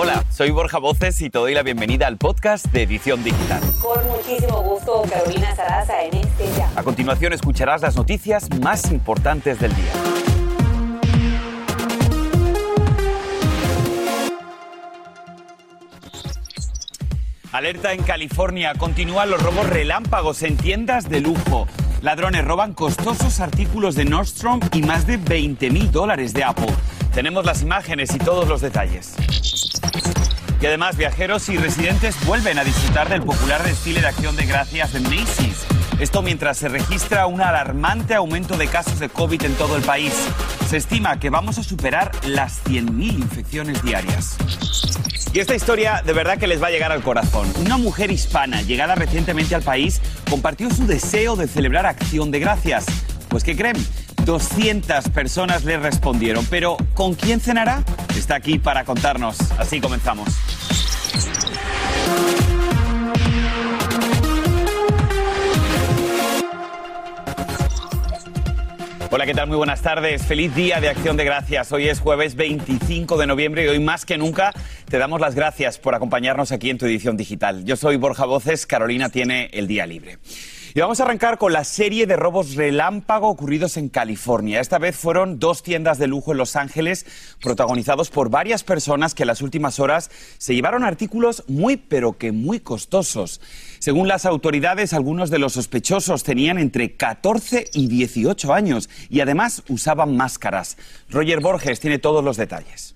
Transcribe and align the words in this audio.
Hola, 0.00 0.24
soy 0.30 0.52
Borja 0.52 0.78
Voces 0.78 1.20
y 1.22 1.28
te 1.28 1.40
doy 1.40 1.54
la 1.54 1.64
bienvenida 1.64 2.06
al 2.06 2.18
podcast 2.18 2.66
de 2.66 2.84
Edición 2.84 3.24
Digital. 3.24 3.60
Con 3.82 4.06
muchísimo 4.06 4.62
gusto, 4.62 5.02
Carolina 5.10 5.56
Sarasa 5.56 6.04
en 6.04 6.18
este 6.18 6.44
ya. 6.56 6.70
A 6.76 6.84
continuación 6.84 7.32
escucharás 7.32 7.82
las 7.82 7.96
noticias 7.96 8.48
más 8.60 8.92
importantes 8.92 9.58
del 9.58 9.74
día. 9.74 9.92
Alerta 17.50 17.92
en 17.92 18.04
California. 18.04 18.74
Continúan 18.78 19.30
los 19.30 19.42
robos 19.42 19.68
relámpagos 19.68 20.44
en 20.44 20.56
tiendas 20.56 21.08
de 21.08 21.22
lujo. 21.22 21.66
Ladrones 22.02 22.44
roban 22.44 22.72
costosos 22.72 23.40
artículos 23.40 23.96
de 23.96 24.04
Nordstrom 24.04 24.60
y 24.72 24.82
más 24.82 25.08
de 25.08 25.16
20 25.16 25.70
mil 25.70 25.90
dólares 25.90 26.34
de 26.34 26.44
Apple. 26.44 26.72
Tenemos 27.12 27.44
las 27.44 27.62
imágenes 27.62 28.14
y 28.14 28.18
todos 28.18 28.46
los 28.46 28.60
detalles. 28.60 29.16
Y 30.60 30.66
además, 30.66 30.96
viajeros 30.96 31.48
y 31.48 31.56
residentes 31.56 32.16
vuelven 32.26 32.58
a 32.58 32.64
disfrutar 32.64 33.08
del 33.08 33.22
popular 33.22 33.62
desfile 33.62 34.00
de 34.00 34.08
acción 34.08 34.34
de 34.34 34.44
gracias 34.44 34.92
de 34.92 35.00
Macy's. 35.00 35.66
Esto 36.00 36.22
mientras 36.22 36.58
se 36.58 36.68
registra 36.68 37.26
un 37.26 37.40
alarmante 37.40 38.14
aumento 38.14 38.56
de 38.56 38.66
casos 38.66 38.98
de 38.98 39.08
COVID 39.08 39.42
en 39.44 39.54
todo 39.54 39.76
el 39.76 39.82
país. 39.82 40.12
Se 40.68 40.76
estima 40.76 41.18
que 41.20 41.30
vamos 41.30 41.58
a 41.58 41.62
superar 41.62 42.10
las 42.24 42.64
100.000 42.64 43.18
infecciones 43.18 43.82
diarias. 43.82 44.36
Y 45.32 45.40
esta 45.40 45.54
historia 45.54 46.02
de 46.04 46.12
verdad 46.12 46.38
que 46.38 46.46
les 46.46 46.62
va 46.62 46.68
a 46.68 46.70
llegar 46.70 46.90
al 46.90 47.02
corazón. 47.02 47.52
Una 47.60 47.76
mujer 47.76 48.10
hispana 48.10 48.62
llegada 48.62 48.94
recientemente 48.94 49.54
al 49.54 49.62
país 49.62 50.00
compartió 50.28 50.70
su 50.70 50.86
deseo 50.86 51.36
de 51.36 51.46
celebrar 51.46 51.86
acción 51.86 52.30
de 52.30 52.40
gracias. 52.40 52.86
Pues 53.28 53.44
¿qué 53.44 53.56
creen? 53.56 53.76
200 54.28 55.08
personas 55.08 55.64
le 55.64 55.78
respondieron. 55.78 56.44
Pero 56.50 56.76
¿con 56.92 57.14
quién 57.14 57.40
cenará? 57.40 57.82
Está 58.14 58.34
aquí 58.34 58.58
para 58.58 58.84
contarnos. 58.84 59.38
Así 59.52 59.80
comenzamos. 59.80 60.28
Hola, 69.10 69.24
¿qué 69.24 69.32
tal? 69.32 69.48
Muy 69.48 69.56
buenas 69.56 69.80
tardes. 69.80 70.22
Feliz 70.26 70.54
día 70.54 70.78
de 70.82 70.90
Acción 70.90 71.16
de 71.16 71.24
Gracias. 71.24 71.72
Hoy 71.72 71.88
es 71.88 71.98
jueves 71.98 72.34
25 72.34 73.16
de 73.16 73.26
noviembre 73.26 73.64
y 73.64 73.68
hoy 73.68 73.80
más 73.80 74.04
que 74.04 74.18
nunca 74.18 74.52
te 74.90 74.98
damos 74.98 75.22
las 75.22 75.34
gracias 75.34 75.78
por 75.78 75.94
acompañarnos 75.94 76.52
aquí 76.52 76.68
en 76.68 76.76
tu 76.76 76.84
edición 76.84 77.16
digital. 77.16 77.64
Yo 77.64 77.76
soy 77.76 77.96
Borja 77.96 78.26
Voces, 78.26 78.66
Carolina 78.66 79.08
tiene 79.08 79.48
el 79.54 79.66
día 79.66 79.86
libre. 79.86 80.18
Y 80.78 80.80
vamos 80.80 81.00
a 81.00 81.02
arrancar 81.02 81.38
con 81.38 81.52
la 81.52 81.64
serie 81.64 82.06
de 82.06 82.14
robos 82.14 82.54
relámpago 82.54 83.26
ocurridos 83.26 83.76
en 83.76 83.88
California. 83.88 84.60
Esta 84.60 84.78
vez 84.78 84.96
fueron 84.96 85.40
dos 85.40 85.64
tiendas 85.64 85.98
de 85.98 86.06
lujo 86.06 86.30
en 86.30 86.38
Los 86.38 86.54
Ángeles, 86.54 87.04
protagonizados 87.42 88.10
por 88.10 88.30
varias 88.30 88.62
personas 88.62 89.12
que 89.12 89.24
en 89.24 89.26
las 89.26 89.42
últimas 89.42 89.80
horas 89.80 90.08
se 90.38 90.54
llevaron 90.54 90.84
artículos 90.84 91.42
muy, 91.48 91.78
pero 91.78 92.16
que 92.16 92.30
muy 92.30 92.60
costosos. 92.60 93.40
Según 93.80 94.06
las 94.06 94.24
autoridades, 94.24 94.92
algunos 94.92 95.30
de 95.30 95.40
los 95.40 95.54
sospechosos 95.54 96.22
tenían 96.22 96.60
entre 96.60 96.94
14 96.94 97.70
y 97.72 97.88
18 97.88 98.54
años 98.54 98.88
y 99.10 99.18
además 99.18 99.64
usaban 99.68 100.16
máscaras. 100.16 100.76
Roger 101.10 101.40
Borges 101.40 101.80
tiene 101.80 101.98
todos 101.98 102.22
los 102.22 102.36
detalles. 102.36 102.94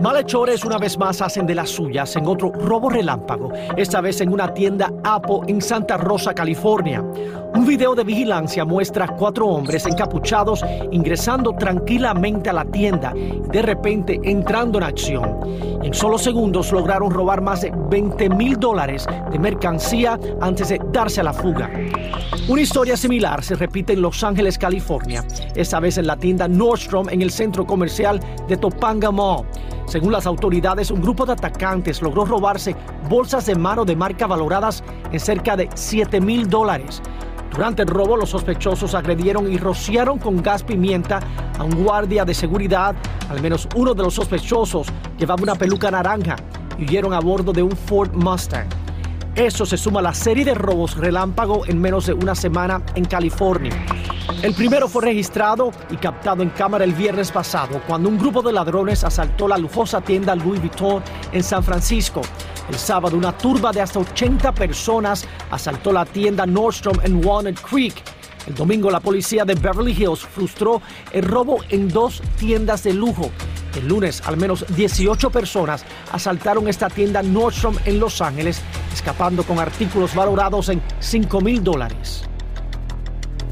Malhechores 0.00 0.64
una 0.64 0.78
vez 0.78 0.98
más 0.98 1.20
hacen 1.22 1.46
de 1.46 1.54
las 1.54 1.70
suyas 1.70 2.14
en 2.16 2.26
otro 2.26 2.52
robo 2.52 2.90
relámpago, 2.90 3.50
esta 3.76 4.00
vez 4.00 4.20
en 4.20 4.32
una 4.32 4.52
tienda 4.52 4.92
Apple 5.02 5.40
en 5.48 5.60
Santa 5.60 5.96
Rosa, 5.96 6.34
California. 6.34 7.02
Un 7.54 7.66
video 7.66 7.94
de 7.94 8.04
vigilancia 8.04 8.64
muestra 8.64 9.08
cuatro 9.08 9.46
hombres 9.46 9.86
encapuchados 9.86 10.62
ingresando 10.90 11.54
tranquilamente 11.54 12.50
a 12.50 12.52
la 12.52 12.66
tienda 12.66 13.14
y 13.16 13.40
de 13.50 13.62
repente 13.62 14.20
entrando 14.22 14.78
en 14.78 14.84
acción. 14.84 15.80
En 15.82 15.94
solo 15.94 16.18
segundos 16.18 16.70
lograron 16.72 17.10
robar 17.10 17.40
más 17.40 17.62
de 17.62 17.72
20 17.74 18.28
mil 18.30 18.58
dólares 18.60 19.06
de 19.30 19.38
mercancía 19.38 20.18
antes 20.40 20.68
de 20.68 20.80
darse 20.92 21.20
a 21.20 21.24
la 21.24 21.32
fuga. 21.32 21.70
Una 22.48 22.60
historia 22.60 22.96
similar 22.96 23.42
se 23.42 23.54
repite 23.54 23.94
en 23.94 24.02
Los 24.02 24.22
Ángeles, 24.22 24.58
California, 24.58 25.24
esta 25.54 25.80
vez 25.80 25.98
en 25.98 26.06
la 26.06 26.16
tienda 26.16 26.46
Nordstrom 26.46 27.08
en 27.08 27.22
el 27.22 27.30
centro 27.30 27.45
comercial 27.52 28.20
de 28.48 28.56
Topanga 28.56 29.10
Mall. 29.10 29.46
Según 29.86 30.12
las 30.12 30.26
autoridades, 30.26 30.90
un 30.90 31.00
grupo 31.00 31.24
de 31.24 31.34
atacantes 31.34 32.02
logró 32.02 32.24
robarse 32.24 32.74
bolsas 33.08 33.46
de 33.46 33.54
mano 33.54 33.84
de 33.84 33.94
marca 33.94 34.26
valoradas 34.26 34.82
en 35.12 35.20
cerca 35.20 35.56
de 35.56 35.68
7 35.74 36.20
mil 36.20 36.48
dólares. 36.48 37.00
Durante 37.52 37.82
el 37.82 37.88
robo, 37.88 38.16
los 38.16 38.30
sospechosos 38.30 38.94
agredieron 38.94 39.50
y 39.50 39.56
rociaron 39.56 40.18
con 40.18 40.42
gas 40.42 40.64
pimienta 40.64 41.20
a 41.58 41.62
un 41.62 41.84
guardia 41.84 42.24
de 42.24 42.34
seguridad. 42.34 42.96
Al 43.30 43.40
menos 43.40 43.68
uno 43.76 43.94
de 43.94 44.02
los 44.02 44.14
sospechosos 44.14 44.88
llevaba 45.16 45.42
una 45.42 45.54
peluca 45.54 45.90
naranja 45.90 46.36
y 46.76 46.82
huyeron 46.82 47.14
a 47.14 47.20
bordo 47.20 47.52
de 47.52 47.62
un 47.62 47.70
Ford 47.70 48.12
Mustang. 48.12 48.66
Eso 49.36 49.64
se 49.64 49.76
suma 49.76 50.00
a 50.00 50.02
la 50.02 50.14
serie 50.14 50.44
de 50.44 50.54
robos 50.54 50.96
relámpago 50.96 51.64
en 51.66 51.80
menos 51.80 52.06
de 52.06 52.14
una 52.14 52.34
semana 52.34 52.82
en 52.94 53.04
California. 53.04 53.72
El 54.42 54.54
primero 54.54 54.88
fue 54.88 55.04
registrado 55.04 55.70
y 55.88 55.96
captado 55.96 56.42
en 56.42 56.50
cámara 56.50 56.84
el 56.84 56.92
viernes 56.92 57.30
pasado, 57.30 57.80
cuando 57.86 58.08
un 58.08 58.18
grupo 58.18 58.42
de 58.42 58.52
ladrones 58.52 59.04
asaltó 59.04 59.46
la 59.46 59.56
lujosa 59.56 60.00
tienda 60.00 60.34
Louis 60.34 60.60
Vuitton 60.60 61.02
en 61.32 61.42
San 61.42 61.62
Francisco. 61.62 62.22
El 62.68 62.74
sábado, 62.74 63.16
una 63.16 63.36
turba 63.36 63.70
de 63.70 63.80
hasta 63.80 64.00
80 64.00 64.52
personas 64.52 65.24
asaltó 65.50 65.92
la 65.92 66.04
tienda 66.04 66.44
Nordstrom 66.44 66.98
en 67.04 67.24
Walnut 67.24 67.60
Creek. 67.60 67.94
El 68.48 68.54
domingo, 68.54 68.90
la 68.90 69.00
policía 69.00 69.44
de 69.44 69.54
Beverly 69.54 69.92
Hills 69.92 70.20
frustró 70.20 70.82
el 71.12 71.24
robo 71.24 71.58
en 71.68 71.88
dos 71.88 72.20
tiendas 72.36 72.82
de 72.82 72.94
lujo. 72.94 73.30
El 73.76 73.86
lunes, 73.86 74.22
al 74.26 74.36
menos 74.36 74.64
18 74.74 75.30
personas 75.30 75.84
asaltaron 76.12 76.66
esta 76.66 76.88
tienda 76.88 77.22
Nordstrom 77.22 77.76
en 77.84 78.00
Los 78.00 78.20
Ángeles, 78.20 78.60
escapando 78.92 79.44
con 79.44 79.60
artículos 79.60 80.14
valorados 80.14 80.68
en 80.68 80.82
5 80.98 81.40
mil 81.40 81.62
dólares. 81.62 82.24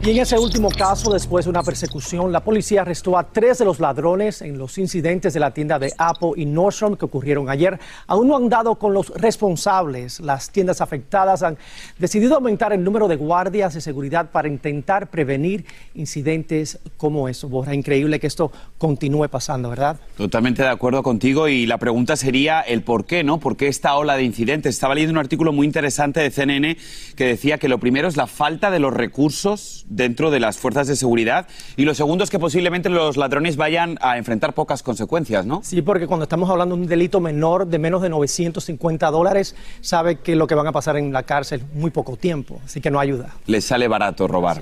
Y 0.05 0.11
en 0.11 0.19
ese 0.19 0.39
último 0.39 0.69
caso, 0.69 1.11
después 1.11 1.47
de 1.47 1.51
una 1.51 1.63
persecución, 1.63 2.31
la 2.31 2.45
policía 2.45 2.83
arrestó 2.83 3.17
a 3.17 3.33
tres 3.33 3.57
de 3.57 3.65
los 3.65 3.81
ladrones 3.81 4.43
en 4.43 4.59
los 4.59 4.77
incidentes 4.77 5.33
de 5.33 5.41
la 5.41 5.53
tienda 5.53 5.79
de 5.79 5.95
Apple 5.97 6.33
y 6.37 6.45
Nordstrom 6.45 6.97
que 6.97 7.07
ocurrieron 7.07 7.49
ayer. 7.49 7.81
Aún 8.07 8.29
no 8.29 8.37
han 8.37 8.51
dado 8.51 8.75
con 8.75 8.93
los 8.93 9.09
responsables. 9.09 10.21
Las 10.21 10.51
tiendas 10.51 10.83
afectadas 10.83 11.43
han 11.43 11.57
decidido 11.99 12.35
aumentar 12.35 12.75
el 12.75 12.85
número 12.85 13.09
de 13.09 13.17
guardias 13.17 13.73
de 13.73 13.81
seguridad 13.81 14.31
para 14.31 14.47
intentar 14.47 15.09
prevenir 15.09 15.65
incidentes 15.95 16.81
como 16.99 17.27
eso. 17.27 17.49
Borja, 17.49 17.75
increíble 17.75 18.21
que 18.21 18.27
esto 18.27 18.53
continúe 18.77 19.31
pasando, 19.31 19.71
¿verdad? 19.71 19.99
Totalmente 20.19 20.63
de 20.63 20.69
acuerdo 20.69 21.03
contigo 21.03 21.49
y 21.49 21.65
la 21.65 21.79
pregunta 21.79 22.17
sería 22.17 22.61
el 22.61 22.83
por 22.83 23.07
qué, 23.07 23.25
¿no? 23.25 23.41
¿Por 23.41 23.57
qué 23.57 23.69
esta 23.69 23.97
ola 23.97 24.17
de 24.17 24.25
incidentes? 24.25 24.75
Estaba 24.75 24.95
leyendo 24.95 25.13
un 25.13 25.25
artículo 25.25 25.51
muy 25.55 25.67
interesante 25.67 26.21
de 26.21 26.31
CNN 26.31 26.77
que 27.17 27.25
decía 27.25 27.57
que 27.57 27.69
lo 27.69 27.79
primero 27.79 28.07
es 28.07 28.19
la 28.19 28.27
falta 28.27 28.71
de 28.71 28.81
los 28.81 28.93
recursos 28.93 29.87
dentro 29.95 30.31
de 30.31 30.41
las 30.41 30.59
fuerzas 30.59 30.87
de 30.87 30.97
seguridad 30.97 31.47
y 31.77 31.85
lo 31.85 31.95
segundo 31.95 32.25
es 32.25 32.31
que 32.31 32.39
posiblemente 32.39 32.89
los 32.89 33.17
ladrones 33.17 33.57
vayan 33.57 33.99
a 34.01 34.19
enfrentar 34.19 34.53
pocas 34.55 34.83
consecuencias, 34.83 35.47
¿no? 35.47 35.61
Sí, 35.63 35.83
porque 35.83 36.07
cuando 36.07 36.25
estamos 36.25 36.51
hablando 36.51 36.77
de 36.77 36.83
un 36.83 36.89
delito 36.89 37.21
menor 37.21 37.67
de 37.67 37.79
menos 37.79 38.03
de 38.03 38.09
950 38.09 39.11
dólares, 39.11 39.55
sabe 39.81 40.17
que 40.17 40.37
lo 40.37 40.47
que 40.47 40.55
van 40.55 40.67
a 40.67 40.73
pasar 40.73 40.97
en 40.97 41.13
la 41.13 41.23
cárcel 41.23 41.63
muy 41.75 41.91
poco 41.91 42.17
tiempo, 42.17 42.61
así 42.65 42.81
que 42.81 42.91
no 42.91 43.01
ayuda. 43.01 43.31
Les 43.47 43.65
sale 43.65 43.89
barato 43.89 44.27
robar. 44.27 44.61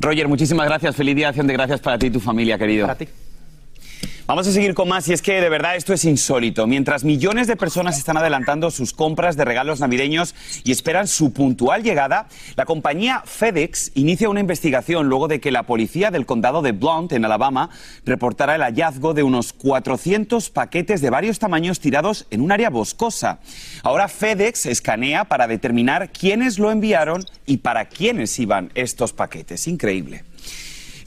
Roger, 0.00 0.28
muchísimas 0.28 0.66
gracias. 0.66 0.94
Feliz 0.94 1.16
día 1.16 1.26
de 1.26 1.30
acción 1.30 1.46
de 1.46 1.52
gracias 1.54 1.80
para 1.80 1.98
ti 1.98 2.06
y 2.06 2.10
tu 2.10 2.20
familia, 2.20 2.56
querido. 2.58 2.86
Para 2.86 2.98
ti. 2.98 3.08
Vamos 4.28 4.46
a 4.46 4.52
seguir 4.52 4.74
con 4.74 4.88
más 4.88 5.08
y 5.08 5.14
es 5.14 5.22
que 5.22 5.40
de 5.40 5.48
verdad 5.48 5.74
esto 5.76 5.94
es 5.94 6.04
insólito. 6.04 6.66
Mientras 6.66 7.02
millones 7.02 7.46
de 7.46 7.56
personas 7.56 7.96
están 7.96 8.18
adelantando 8.18 8.70
sus 8.70 8.92
compras 8.92 9.38
de 9.38 9.46
regalos 9.46 9.80
navideños 9.80 10.34
y 10.64 10.70
esperan 10.70 11.08
su 11.08 11.32
puntual 11.32 11.82
llegada, 11.82 12.28
la 12.54 12.66
compañía 12.66 13.22
FedEx 13.24 13.92
inicia 13.94 14.28
una 14.28 14.40
investigación 14.40 15.08
luego 15.08 15.28
de 15.28 15.40
que 15.40 15.50
la 15.50 15.62
policía 15.62 16.10
del 16.10 16.26
condado 16.26 16.60
de 16.60 16.72
Blount, 16.72 17.12
en 17.12 17.24
Alabama, 17.24 17.70
reportara 18.04 18.56
el 18.56 18.60
hallazgo 18.60 19.14
de 19.14 19.22
unos 19.22 19.54
400 19.54 20.50
paquetes 20.50 21.00
de 21.00 21.08
varios 21.08 21.38
tamaños 21.38 21.80
tirados 21.80 22.26
en 22.30 22.42
un 22.42 22.52
área 22.52 22.68
boscosa. 22.68 23.40
Ahora 23.82 24.08
FedEx 24.08 24.66
escanea 24.66 25.24
para 25.24 25.46
determinar 25.46 26.12
quiénes 26.12 26.58
lo 26.58 26.70
enviaron 26.70 27.24
y 27.46 27.56
para 27.56 27.86
quiénes 27.86 28.38
iban 28.38 28.70
estos 28.74 29.14
paquetes. 29.14 29.66
Increíble. 29.66 30.24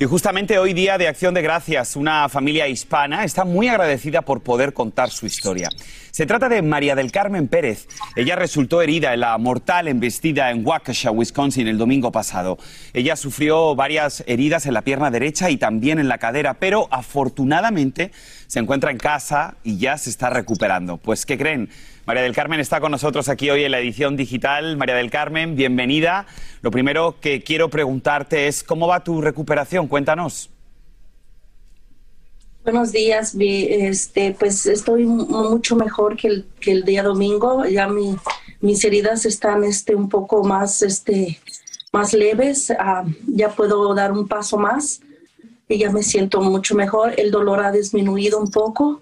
Y 0.01 0.05
justamente 0.05 0.57
hoy 0.57 0.73
día 0.73 0.97
de 0.97 1.07
Acción 1.07 1.35
de 1.35 1.43
Gracias, 1.43 1.95
una 1.95 2.27
familia 2.27 2.67
hispana 2.67 3.23
está 3.23 3.45
muy 3.45 3.67
agradecida 3.67 4.23
por 4.23 4.41
poder 4.41 4.73
contar 4.73 5.11
su 5.11 5.27
historia. 5.27 5.69
Se 6.09 6.25
trata 6.25 6.49
de 6.49 6.63
María 6.63 6.95
del 6.95 7.11
Carmen 7.11 7.47
Pérez. 7.47 7.87
Ella 8.15 8.35
resultó 8.35 8.81
herida 8.81 9.13
en 9.13 9.19
la 9.19 9.37
mortal 9.37 9.87
embestida 9.87 10.49
en 10.49 10.65
Waukesha, 10.65 11.11
Wisconsin, 11.11 11.67
el 11.67 11.77
domingo 11.77 12.11
pasado. 12.11 12.57
Ella 12.93 13.15
sufrió 13.15 13.75
varias 13.75 14.23
heridas 14.25 14.65
en 14.65 14.73
la 14.73 14.81
pierna 14.81 15.11
derecha 15.11 15.51
y 15.51 15.57
también 15.57 15.99
en 15.99 16.07
la 16.07 16.17
cadera, 16.17 16.55
pero 16.55 16.87
afortunadamente 16.89 18.11
se 18.47 18.57
encuentra 18.57 18.89
en 18.89 18.97
casa 18.97 19.53
y 19.63 19.77
ya 19.77 19.99
se 19.99 20.09
está 20.09 20.31
recuperando. 20.31 20.97
Pues, 20.97 21.27
¿qué 21.27 21.37
creen? 21.37 21.69
María 22.05 22.23
del 22.23 22.33
Carmen 22.33 22.59
está 22.59 22.81
con 22.81 22.91
nosotros 22.91 23.29
aquí 23.29 23.51
hoy 23.51 23.63
en 23.63 23.71
la 23.71 23.79
edición 23.79 24.17
digital. 24.17 24.75
María 24.75 24.95
del 24.95 25.11
Carmen, 25.11 25.55
bienvenida. 25.55 26.25
Lo 26.61 26.71
primero 26.71 27.15
que 27.21 27.43
quiero 27.43 27.69
preguntarte 27.69 28.47
es, 28.47 28.63
¿cómo 28.63 28.87
va 28.87 29.03
tu 29.03 29.21
recuperación? 29.21 29.87
Cuéntanos. 29.87 30.49
Buenos 32.63 32.91
días, 32.91 33.35
este, 33.39 34.35
pues 34.37 34.65
estoy 34.65 35.05
mucho 35.05 35.75
mejor 35.75 36.15
que 36.15 36.43
el, 36.71 36.83
día 36.83 37.03
domingo. 37.03 37.65
Ya 37.65 37.87
mi, 37.87 38.15
mis 38.61 38.83
heridas 38.83 39.25
están 39.25 39.63
este, 39.63 39.95
un 39.95 40.09
poco 40.09 40.43
más, 40.43 40.81
este, 40.81 41.39
más 41.91 42.13
leves. 42.13 42.71
Ah, 42.79 43.03
ya 43.27 43.49
puedo 43.49 43.93
dar 43.93 44.11
un 44.11 44.27
paso 44.27 44.57
más 44.57 45.01
y 45.67 45.77
ya 45.77 45.91
me 45.91 46.01
siento 46.01 46.41
mucho 46.41 46.73
mejor. 46.73 47.13
El 47.17 47.29
dolor 47.29 47.59
ha 47.61 47.71
disminuido 47.71 48.39
un 48.39 48.49
poco, 48.49 49.01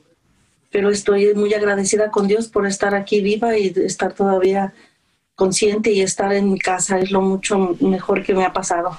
pero 0.71 0.89
estoy 0.89 1.33
muy 1.33 1.53
agradecida 1.53 2.11
con 2.11 2.27
Dios 2.27 2.47
por 2.47 2.67
estar 2.67 2.95
aquí 2.95 3.21
viva 3.21 3.57
y 3.57 3.73
estar 3.75 4.13
todavía 4.13 4.73
consciente 5.35 5.91
y 5.91 6.01
estar 6.01 6.33
en 6.33 6.51
mi 6.51 6.59
casa. 6.59 6.99
Es 6.99 7.11
lo 7.11 7.21
mucho 7.21 7.77
mejor 7.79 8.23
que 8.23 8.33
me 8.33 8.45
ha 8.45 8.53
pasado. 8.53 8.97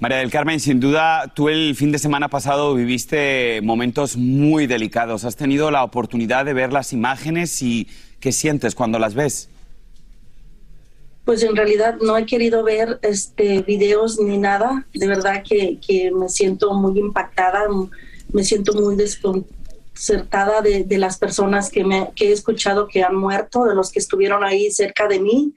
María 0.00 0.18
del 0.18 0.32
Carmen, 0.32 0.58
sin 0.58 0.80
duda, 0.80 1.30
tú 1.32 1.48
el 1.48 1.76
fin 1.76 1.92
de 1.92 1.98
semana 2.00 2.28
pasado 2.28 2.74
viviste 2.74 3.60
momentos 3.62 4.16
muy 4.16 4.66
delicados. 4.66 5.24
¿Has 5.24 5.36
tenido 5.36 5.70
la 5.70 5.84
oportunidad 5.84 6.44
de 6.44 6.54
ver 6.54 6.72
las 6.72 6.92
imágenes 6.92 7.62
y 7.62 7.86
qué 8.18 8.32
sientes 8.32 8.74
cuando 8.74 8.98
las 8.98 9.14
ves? 9.14 9.48
Pues 11.24 11.44
en 11.44 11.54
realidad 11.54 11.98
no 12.02 12.16
he 12.16 12.26
querido 12.26 12.64
ver 12.64 12.98
este 13.02 13.62
videos 13.62 14.18
ni 14.18 14.38
nada. 14.38 14.84
De 14.92 15.06
verdad 15.06 15.44
que, 15.48 16.10
me 16.12 16.28
siento 16.28 16.74
muy 16.74 16.98
impactada, 16.98 17.60
me 18.32 18.42
siento 18.42 18.72
muy 18.72 18.96
desconcertada 19.92 20.62
de, 20.62 20.98
las 20.98 21.18
personas 21.18 21.70
que, 21.70 21.84
he 22.20 22.32
escuchado 22.32 22.88
que 22.88 23.02
han 23.02 23.14
muerto, 23.14 23.64
de 23.64 23.74
los 23.74 23.90
que 23.90 23.98
estuvieron 23.98 24.44
ahí 24.44 24.70
cerca 24.70 25.06
de 25.06 25.20
mí 25.20 25.54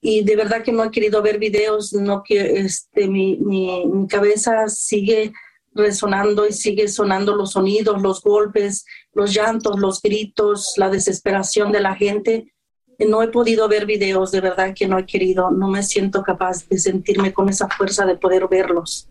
y 0.00 0.22
de 0.22 0.36
verdad 0.36 0.62
que 0.62 0.72
no 0.72 0.84
he 0.84 0.90
querido 0.90 1.22
ver 1.22 1.38
videos, 1.38 1.92
no 1.92 2.22
que 2.22 2.60
este, 2.60 3.08
mi, 3.08 3.38
mi, 3.38 4.06
cabeza 4.06 4.68
sigue 4.68 5.32
resonando 5.72 6.46
y 6.46 6.52
sigue 6.52 6.88
sonando 6.88 7.34
los 7.34 7.52
sonidos, 7.52 8.02
los 8.02 8.22
golpes, 8.22 8.84
los 9.14 9.32
llantos, 9.32 9.80
los 9.80 10.02
gritos, 10.02 10.74
la 10.76 10.90
desesperación 10.90 11.72
de 11.72 11.80
la 11.80 11.94
gente. 11.94 12.52
No 12.98 13.22
he 13.22 13.28
podido 13.28 13.66
ver 13.66 13.86
videos, 13.86 14.30
de 14.30 14.42
verdad 14.42 14.74
que 14.74 14.86
no 14.86 14.98
he 14.98 15.06
querido, 15.06 15.50
no 15.50 15.68
me 15.68 15.82
siento 15.82 16.22
capaz 16.22 16.68
de 16.68 16.78
sentirme 16.78 17.32
con 17.32 17.48
esa 17.48 17.68
fuerza 17.68 18.04
de 18.04 18.16
poder 18.16 18.46
verlos. 18.46 19.08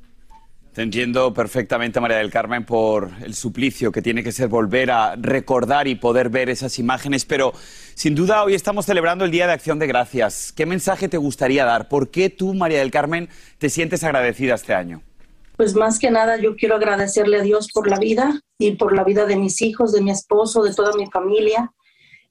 Te 0.74 0.81
entiendo 0.81 1.36
perfectamente, 1.36 2.00
María 2.00 2.18
del 2.18 2.31
Carmen, 2.31 2.66
por 2.66 3.12
el 3.24 3.36
suplicio 3.36 3.92
que 3.92 4.02
tiene 4.02 4.24
que 4.24 4.31
ser 4.31 4.48
volver 4.48 4.90
a 4.90 5.16
recordar 5.16 5.88
y 5.88 5.94
poder 5.94 6.30
ver 6.30 6.50
esas 6.50 6.80
imágenes, 6.80 7.25
pero 7.25 7.54
sin 7.94 8.16
duda 8.16 8.44
hoy 8.44 8.56
estamos 8.56 8.88
celebrando 8.88 9.24
el 9.24 9.30
Día 9.30 9.46
de 9.46 9.54
Acción 9.54 9.78
de 9.78 9.86
Gracias. 9.86 10.52
¿Qué 10.52 10.66
mensaje 10.66 11.08
te 11.08 11.18
gustaría 11.18 11.64
dar? 11.64 11.90
¿Por 11.90 12.10
qué 12.10 12.31
tú, 12.31 12.56
María 12.56 12.80
del 12.80 12.90
Carmen, 12.90 13.30
te 13.60 13.70
sientes 13.70 14.04
agradecida 14.04 14.56
este 14.56 14.74
año? 14.74 15.04
Pues 15.58 15.75
más 15.75 16.00
que 16.00 16.10
nada 16.10 16.38
yo 16.38 16.56
quiero 16.56 16.78
agradecerle 16.78 17.38
a 17.38 17.44
Dios 17.44 17.68
por 17.72 17.88
la 17.88 18.00
vida 18.00 18.42
y 18.58 18.72
por 18.72 18.96
la 18.96 19.04
vida 19.04 19.28
de 19.28 19.36
mis 19.36 19.62
hijos, 19.62 19.92
de 19.92 20.02
mi 20.02 20.10
esposo, 20.10 20.64
de 20.64 20.74
toda 20.74 20.94
mi 20.98 21.06
familia. 21.06 21.72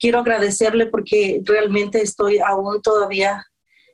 Quiero 0.01 0.19
agradecerle 0.19 0.87
porque 0.87 1.41
realmente 1.45 2.03
estoy 2.03 2.41
aún 2.41 2.83
todavía, 2.83 3.47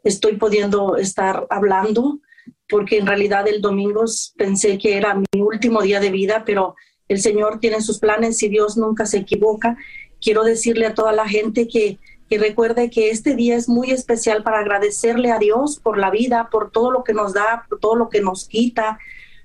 estoy 0.03 0.37
pudiendo 0.37 0.97
estar 0.97 1.47
hablando 1.51 2.21
porque 2.69 2.99
en 2.99 3.07
realidad 3.07 3.49
el 3.49 3.61
domingo 3.61 4.05
pensé 4.37 4.79
que 4.79 4.97
era 4.97 5.15
mi 5.15 5.41
último 5.41 5.83
día 5.83 6.01
de 6.01 6.11
vida, 6.11 6.45
pero 6.45 6.77
el 7.09 7.21
Señor 7.21 7.59
tiene 7.61 7.81
sus 7.81 7.99
planes 7.99 8.43
y 8.43 8.49
Dios 8.49 8.77
nunca 8.77 9.07
se 9.07 9.19
equivoca. 9.19 9.77
Quiero 10.21 10.45
decirle 10.45 10.87
a 10.87 10.95
toda 10.95 11.13
la 11.13 11.27
gente 11.27 11.67
que, 11.67 11.99
que 12.29 12.39
recuerde 12.39 12.91
que 12.91 13.11
este 13.11 13.35
día 13.35 13.57
es 13.57 13.69
muy 13.69 13.91
especial 13.91 14.43
para 14.43 14.59
agradecerle 14.59 15.33
a 15.33 15.39
Dios 15.39 15.81
por 15.83 15.97
la 15.99 16.11
vida, 16.11 16.49
por 16.51 16.71
todo 16.71 16.91
lo 16.91 17.05
que 17.05 17.15
nos 17.15 17.33
da, 17.33 17.65
por 17.69 17.81
todo 17.81 17.97
lo 17.97 18.11
que 18.11 18.21
nos 18.21 18.47
quita, 18.47 18.99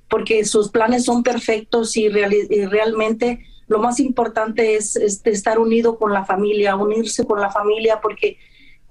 porque 0.10 0.44
sus 0.46 0.70
planes 0.70 1.06
son 1.06 1.24
perfectos 1.24 1.96
y, 1.96 2.10
realmente 2.10 3.46
lo 3.68 3.80
más 3.80 4.00
importante 4.02 4.76
es, 4.76 4.96
estar 4.98 5.58
unido 5.58 5.98
con 5.98 6.12
la 6.12 6.26
familia, 6.26 6.76
unirse 6.76 7.26
con 7.26 7.40
la 7.40 7.50
familia, 7.50 8.02
porque 8.02 8.38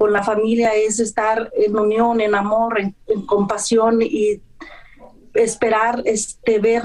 con 0.02 0.12
la 0.12 0.24
familia 0.24 0.74
es 0.74 0.98
estar 0.98 1.52
en 1.56 1.78
unión, 1.78 2.20
en 2.20 2.34
amor, 2.34 2.80
en, 2.80 3.24
compasión 3.24 4.02
y 4.02 4.40
esperar 5.32 6.02
este, 6.06 6.58
ver 6.58 6.82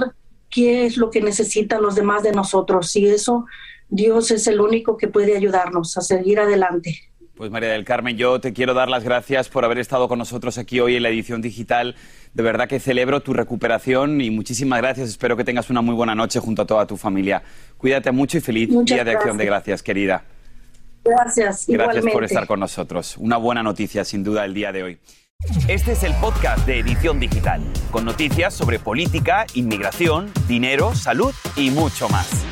qué 0.51 0.85
es 0.85 0.97
lo 0.97 1.09
que 1.09 1.19
necesitan 1.19 1.81
los 1.81 1.95
demás 1.95 2.21
de 2.21 2.31
nosotros. 2.31 2.95
Y 2.95 3.07
eso 3.07 3.47
Dios 3.89 4.29
es 4.29 4.45
el 4.45 4.61
único 4.61 4.97
que 4.97 5.07
puede 5.07 5.35
ayudarnos 5.35 5.97
a 5.97 6.01
seguir 6.01 6.39
adelante. 6.39 6.95
Pues 7.33 7.49
María 7.49 7.69
del 7.69 7.85
Carmen, 7.85 8.17
yo 8.17 8.39
te 8.39 8.53
quiero 8.53 8.75
dar 8.75 8.87
las 8.87 9.03
gracias 9.03 9.49
por 9.49 9.65
haber 9.65 9.79
estado 9.79 10.07
con 10.07 10.19
nosotros 10.19 10.59
aquí 10.59 10.79
hoy 10.79 10.95
en 10.95 11.01
la 11.01 11.09
edición 11.09 11.41
digital. 11.41 11.95
De 12.35 12.43
verdad 12.43 12.67
que 12.67 12.79
celebro 12.79 13.21
tu 13.21 13.33
recuperación 13.33 14.21
y 14.21 14.29
muchísimas 14.29 14.79
gracias. 14.79 15.09
Espero 15.09 15.35
que 15.35 15.43
tengas 15.43 15.71
una 15.71 15.81
muy 15.81 15.95
buena 15.95 16.13
noche 16.13 16.39
junto 16.39 16.61
a 16.61 16.65
toda 16.67 16.85
tu 16.85 16.97
familia. 16.97 17.41
Cuídate 17.79 18.11
mucho 18.11 18.37
y 18.37 18.41
feliz 18.41 18.69
Día 18.85 19.03
de 19.03 19.13
Acción 19.13 19.39
de 19.39 19.45
Gracias, 19.45 19.81
querida. 19.81 20.36
Gracias. 21.07 21.65
Gracias 21.67 22.05
por 22.11 22.23
estar 22.23 22.47
con 22.47 22.59
nosotros. 22.59 23.15
Una 23.17 23.37
buena 23.37 23.63
noticia, 23.63 24.03
sin 24.03 24.23
duda, 24.23 24.45
el 24.45 24.53
día 24.53 24.71
de 24.71 24.83
hoy. 24.83 24.99
Este 25.67 25.91
es 25.91 26.03
el 26.03 26.13
podcast 26.15 26.65
de 26.65 26.79
Edición 26.79 27.19
Digital, 27.19 27.61
con 27.91 28.05
noticias 28.05 28.53
sobre 28.53 28.79
política, 28.79 29.45
inmigración, 29.53 30.31
dinero, 30.47 30.95
salud 30.95 31.33
y 31.55 31.69
mucho 31.69 32.09
más. 32.09 32.43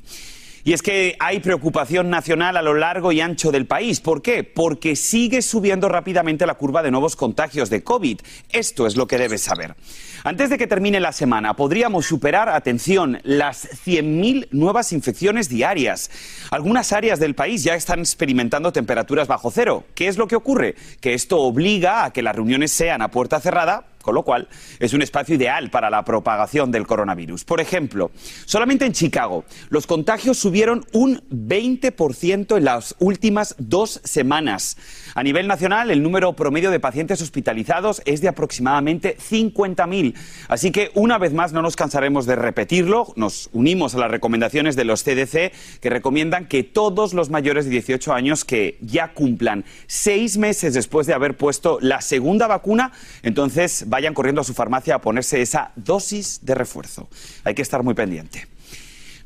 Y 0.64 0.72
es 0.72 0.82
que 0.82 1.16
hay 1.18 1.40
preocupación 1.40 2.10
nacional 2.10 2.56
a 2.56 2.62
lo 2.62 2.74
largo 2.74 3.12
y 3.12 3.20
ancho 3.20 3.50
del 3.50 3.66
país. 3.66 4.00
¿Por 4.00 4.20
qué? 4.20 4.44
Porque 4.44 4.94
sigue 4.96 5.42
subiendo 5.42 5.88
rápidamente 5.88 6.46
la 6.46 6.54
curva 6.54 6.82
de 6.82 6.90
nuevos 6.90 7.16
contagios 7.16 7.70
de 7.70 7.82
COVID. 7.82 8.20
Esto 8.50 8.86
es 8.86 8.96
lo 8.96 9.06
que 9.06 9.18
debes 9.18 9.42
saber. 9.42 9.74
Antes 10.22 10.50
de 10.50 10.58
que 10.58 10.66
termine 10.66 11.00
la 11.00 11.12
semana, 11.12 11.54
podríamos 11.54 12.04
superar, 12.04 12.50
atención, 12.50 13.20
las 13.22 13.66
100.000 13.86 14.48
nuevas 14.50 14.92
infecciones 14.92 15.48
diarias. 15.48 16.10
Algunas 16.50 16.92
áreas 16.92 17.18
del 17.20 17.34
país 17.34 17.64
ya 17.64 17.74
están 17.74 18.00
experimentando 18.00 18.70
temperaturas 18.70 19.28
bajo 19.28 19.50
cero. 19.50 19.84
¿Qué 19.94 20.08
es 20.08 20.18
lo 20.18 20.28
que 20.28 20.36
ocurre? 20.36 20.74
Que 21.00 21.14
esto 21.14 21.38
obliga 21.38 22.04
a 22.04 22.12
que 22.12 22.22
las 22.22 22.36
reuniones 22.36 22.70
sean 22.70 23.00
a 23.00 23.10
puerta 23.10 23.40
cerrada 23.40 23.86
con 24.02 24.14
lo 24.14 24.22
cual 24.22 24.48
es 24.78 24.92
un 24.92 25.02
espacio 25.02 25.34
ideal 25.34 25.70
para 25.70 25.90
la 25.90 26.04
propagación 26.04 26.70
del 26.70 26.86
coronavirus. 26.86 27.44
Por 27.44 27.60
ejemplo, 27.60 28.10
solamente 28.44 28.86
en 28.86 28.92
Chicago 28.92 29.44
los 29.68 29.86
contagios 29.86 30.38
subieron 30.38 30.84
un 30.92 31.22
20% 31.30 32.56
en 32.56 32.64
las 32.64 32.94
últimas 32.98 33.54
dos 33.58 34.00
semanas. 34.04 34.76
A 35.14 35.22
nivel 35.22 35.46
nacional, 35.46 35.90
el 35.90 36.02
número 36.02 36.34
promedio 36.34 36.70
de 36.70 36.80
pacientes 36.80 37.20
hospitalizados 37.20 38.02
es 38.04 38.20
de 38.20 38.28
aproximadamente 38.28 39.16
50.000. 39.18 40.14
Así 40.48 40.70
que, 40.70 40.90
una 40.94 41.18
vez 41.18 41.32
más, 41.32 41.52
no 41.52 41.62
nos 41.62 41.76
cansaremos 41.76 42.26
de 42.26 42.36
repetirlo. 42.36 43.12
Nos 43.16 43.50
unimos 43.52 43.94
a 43.94 43.98
las 43.98 44.10
recomendaciones 44.10 44.76
de 44.76 44.84
los 44.84 45.02
CDC 45.02 45.52
que 45.80 45.90
recomiendan 45.90 46.46
que 46.46 46.62
todos 46.62 47.14
los 47.14 47.30
mayores 47.30 47.64
de 47.64 47.72
18 47.72 48.12
años 48.12 48.44
que 48.44 48.78
ya 48.80 49.12
cumplan 49.12 49.64
seis 49.86 50.36
meses 50.38 50.74
después 50.74 51.06
de 51.06 51.14
haber 51.14 51.36
puesto 51.36 51.78
la 51.80 52.00
segunda 52.00 52.46
vacuna, 52.46 52.92
entonces 53.22 53.88
corriendo 54.14 54.40
a 54.40 54.44
su 54.44 54.54
farmacia 54.54 54.94
a 54.94 55.00
ponerse 55.00 55.42
esa 55.42 55.72
dosis 55.76 56.40
de 56.42 56.54
refuerzo. 56.54 57.08
Hay 57.44 57.54
que 57.54 57.62
estar 57.62 57.82
muy 57.82 57.94
pendiente. 57.94 58.48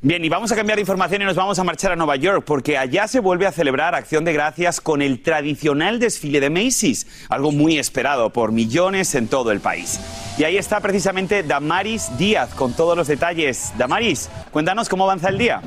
Bien, 0.06 0.22
y 0.22 0.28
vamos 0.28 0.52
a 0.52 0.56
cambiar 0.56 0.76
de 0.76 0.82
información 0.82 1.22
y 1.22 1.24
nos 1.24 1.34
vamos 1.34 1.58
a 1.58 1.64
marchar 1.64 1.92
a 1.92 1.96
Nueva 1.96 2.16
York 2.16 2.44
porque 2.46 2.76
allá 2.76 3.08
se 3.08 3.20
vuelve 3.20 3.46
a 3.46 3.52
celebrar 3.52 3.94
Acción 3.94 4.22
de 4.22 4.34
Gracias 4.34 4.82
con 4.82 5.00
el 5.00 5.22
tradicional 5.22 5.98
desfile 5.98 6.40
de 6.40 6.50
Macy's, 6.50 7.06
algo 7.30 7.52
muy 7.52 7.78
esperado 7.78 8.30
por 8.30 8.52
millones 8.52 9.14
en 9.14 9.28
todo 9.28 9.50
el 9.50 9.60
país. 9.60 9.98
Y 10.36 10.44
ahí 10.44 10.58
está 10.58 10.80
precisamente 10.80 11.42
Damaris 11.42 12.18
Díaz 12.18 12.52
con 12.54 12.74
todos 12.74 12.98
los 12.98 13.06
detalles. 13.06 13.72
Damaris, 13.78 14.28
cuéntanos 14.50 14.90
cómo 14.90 15.04
avanza 15.04 15.30
el 15.30 15.38
día. 15.38 15.62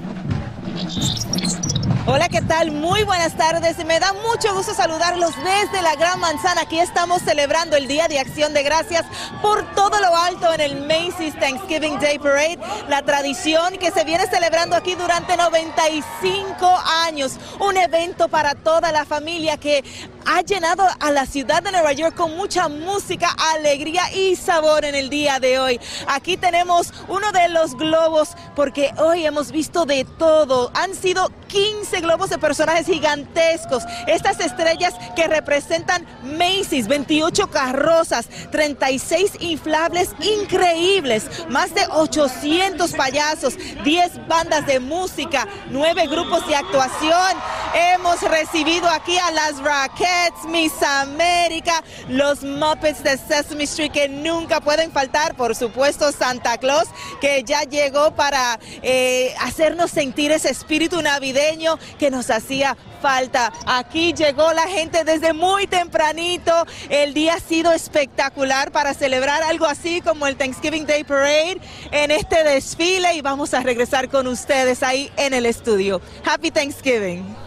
Hola, 2.10 2.30
¿qué 2.30 2.42
tal? 2.42 2.72
Muy 2.72 3.04
buenas 3.04 3.36
tardes. 3.36 3.84
Me 3.86 4.00
da 4.00 4.14
mucho 4.14 4.56
gusto 4.56 4.74
saludarlos 4.74 5.34
desde 5.44 5.82
la 5.82 5.94
Gran 5.96 6.22
Manzana. 6.22 6.62
Aquí 6.62 6.80
estamos 6.80 7.22
celebrando 7.22 7.76
el 7.76 7.86
Día 7.90 8.08
de 8.08 8.18
Acción 8.18 8.54
de 8.54 8.64
Gracias 8.64 9.04
por 9.42 9.76
todo 9.76 10.00
lo 10.00 10.16
alto 10.16 10.54
en 10.54 10.62
el 10.62 10.88
Macy's 10.88 11.38
Thanksgiving 11.38 12.00
Day 12.00 12.18
Parade, 12.18 12.60
la 12.88 13.02
tradición 13.02 13.78
que 13.78 13.92
se 13.92 14.06
viene 14.06 14.26
celebrando 14.28 14.78
aquí 14.78 14.96
durante 14.96 15.36
95 15.36 16.80
años. 17.06 17.34
Un 17.60 17.76
evento 17.76 18.30
para 18.30 18.56
toda 18.56 18.94
la 18.94 19.04
familia 19.04 19.58
que 19.58 19.84
ha 20.26 20.42
llenado 20.42 20.86
a 21.00 21.12
la 21.12 21.26
ciudad 21.26 21.64
de 21.64 21.72
Nueva 21.72 21.94
York 21.94 22.16
con 22.16 22.36
mucha 22.36 22.68
música, 22.70 23.36
alegría 23.56 24.14
y 24.14 24.36
sabor 24.36 24.84
en 24.86 24.96
el 24.96 25.10
día 25.10 25.40
de 25.40 25.60
hoy. 25.60 25.80
Aquí 26.08 26.38
tenemos 26.38 26.94
uno 27.08 27.32
de 27.34 27.50
los 27.50 27.76
globos 27.76 28.30
porque 28.56 28.92
hoy 28.98 29.26
hemos 29.26 29.52
visto 29.52 29.86
de 29.86 30.06
todo. 30.18 30.72
Han 30.74 30.96
sido 30.96 31.32
15 31.48 31.97
globos 32.02 32.30
de 32.30 32.38
personajes 32.38 32.86
gigantescos. 32.86 33.84
Estas 34.08 34.40
estrellas 34.40 34.94
que 35.16 35.28
representan 35.28 36.06
Macy's, 36.24 36.88
28 36.88 37.48
carrozas, 37.48 38.28
36 38.52 39.34
inflables 39.40 40.10
increíbles, 40.22 41.26
más 41.50 41.74
de 41.74 41.86
800 41.92 42.92
payasos, 42.94 43.56
10 43.84 44.28
bandas 44.28 44.66
de 44.66 44.80
música, 44.80 45.48
9 45.70 46.08
grupos 46.08 46.48
de 46.48 46.56
actuación. 46.56 47.38
Hemos 47.74 48.22
recibido 48.22 48.88
aquí 48.90 49.18
a 49.18 49.32
las 49.32 49.58
Rockettes, 49.60 50.46
Miss 50.48 50.82
América, 50.82 51.84
los 52.08 52.44
Muppets 52.44 53.04
de 53.04 53.18
Sesame 53.18 53.66
Street 53.66 53.92
que 53.92 54.08
nunca 54.08 54.62
pueden 54.62 54.92
faltar, 54.92 55.36
por 55.36 55.56
supuesto 55.56 56.12
Santa 56.12 56.58
Claus 56.58 56.88
que 57.20 57.44
ya 57.44 57.64
llegó 57.64 58.12
para 58.12 58.60
eh, 58.82 59.34
hacernos 59.42 59.92
sentir 59.92 60.32
ese 60.32 60.50
espíritu 60.50 61.02
navideño 61.02 61.78
que 61.98 62.12
nos 62.12 62.30
hacía 62.30 62.78
falta. 63.02 63.52
Aquí 63.66 64.14
llegó 64.14 64.54
la 64.54 64.68
gente 64.68 65.04
desde 65.04 65.34
muy 65.34 65.68
tempranito. 65.68 66.52
El 66.90 67.14
día 67.14 67.36
ha 67.36 67.40
sido 67.40 67.72
espectacular 67.72 68.72
para 68.72 68.94
celebrar 68.94 69.44
algo 69.44 69.66
así 69.66 70.02
como 70.02 70.28
el 70.28 70.36
Thanksgiving 70.36 70.86
Day 70.86 71.04
Parade 71.04 71.60
en 71.92 72.12
este 72.12 72.44
desfile 72.44 73.14
y 73.16 73.22
vamos 73.22 73.54
a 73.54 73.62
regresar 73.62 74.10
con 74.10 74.28
ustedes 74.28 74.84
ahí 74.84 75.12
en 75.18 75.34
el 75.34 75.46
estudio. 75.46 76.02
Happy 76.26 76.52
Thanksgiving. 76.52 77.47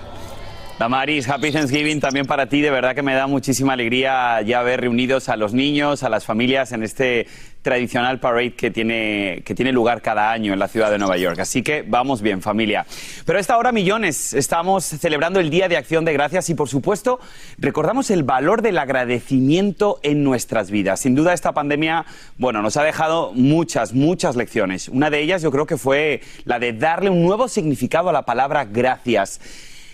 Damaris, 0.80 1.28
Happy 1.28 1.52
Thanksgiving 1.52 2.00
también 2.00 2.24
para 2.24 2.46
ti. 2.46 2.62
De 2.62 2.70
verdad 2.70 2.94
que 2.94 3.02
me 3.02 3.12
da 3.12 3.26
muchísima 3.26 3.74
alegría 3.74 4.40
ya 4.40 4.62
ver 4.62 4.80
reunidos 4.80 5.28
a 5.28 5.36
los 5.36 5.52
niños, 5.52 6.02
a 6.04 6.08
las 6.08 6.24
familias 6.24 6.72
en 6.72 6.82
este 6.82 7.26
tradicional 7.60 8.18
parade 8.18 8.54
que 8.54 8.70
tiene, 8.70 9.42
que 9.44 9.54
tiene 9.54 9.72
lugar 9.72 10.00
cada 10.00 10.32
año 10.32 10.54
en 10.54 10.58
la 10.58 10.68
ciudad 10.68 10.90
de 10.90 10.96
Nueva 10.96 11.18
York. 11.18 11.38
Así 11.38 11.62
que 11.62 11.84
vamos 11.86 12.22
bien, 12.22 12.40
familia. 12.40 12.86
Pero 13.26 13.36
a 13.36 13.42
esta 13.42 13.58
hora, 13.58 13.72
millones, 13.72 14.32
estamos 14.32 14.86
celebrando 14.86 15.38
el 15.38 15.50
Día 15.50 15.68
de 15.68 15.76
Acción 15.76 16.06
de 16.06 16.14
Gracias 16.14 16.48
y, 16.48 16.54
por 16.54 16.70
supuesto, 16.70 17.20
recordamos 17.58 18.10
el 18.10 18.22
valor 18.22 18.62
del 18.62 18.78
agradecimiento 18.78 20.00
en 20.02 20.24
nuestras 20.24 20.70
vidas. 20.70 21.00
Sin 21.00 21.14
duda, 21.14 21.34
esta 21.34 21.52
pandemia, 21.52 22.06
bueno, 22.38 22.62
nos 22.62 22.78
ha 22.78 22.84
dejado 22.84 23.32
muchas, 23.34 23.92
muchas 23.92 24.34
lecciones. 24.34 24.88
Una 24.88 25.10
de 25.10 25.20
ellas 25.20 25.42
yo 25.42 25.50
creo 25.50 25.66
que 25.66 25.76
fue 25.76 26.22
la 26.46 26.58
de 26.58 26.72
darle 26.72 27.10
un 27.10 27.22
nuevo 27.22 27.48
significado 27.48 28.08
a 28.08 28.14
la 28.14 28.24
palabra 28.24 28.64
gracias. 28.64 29.40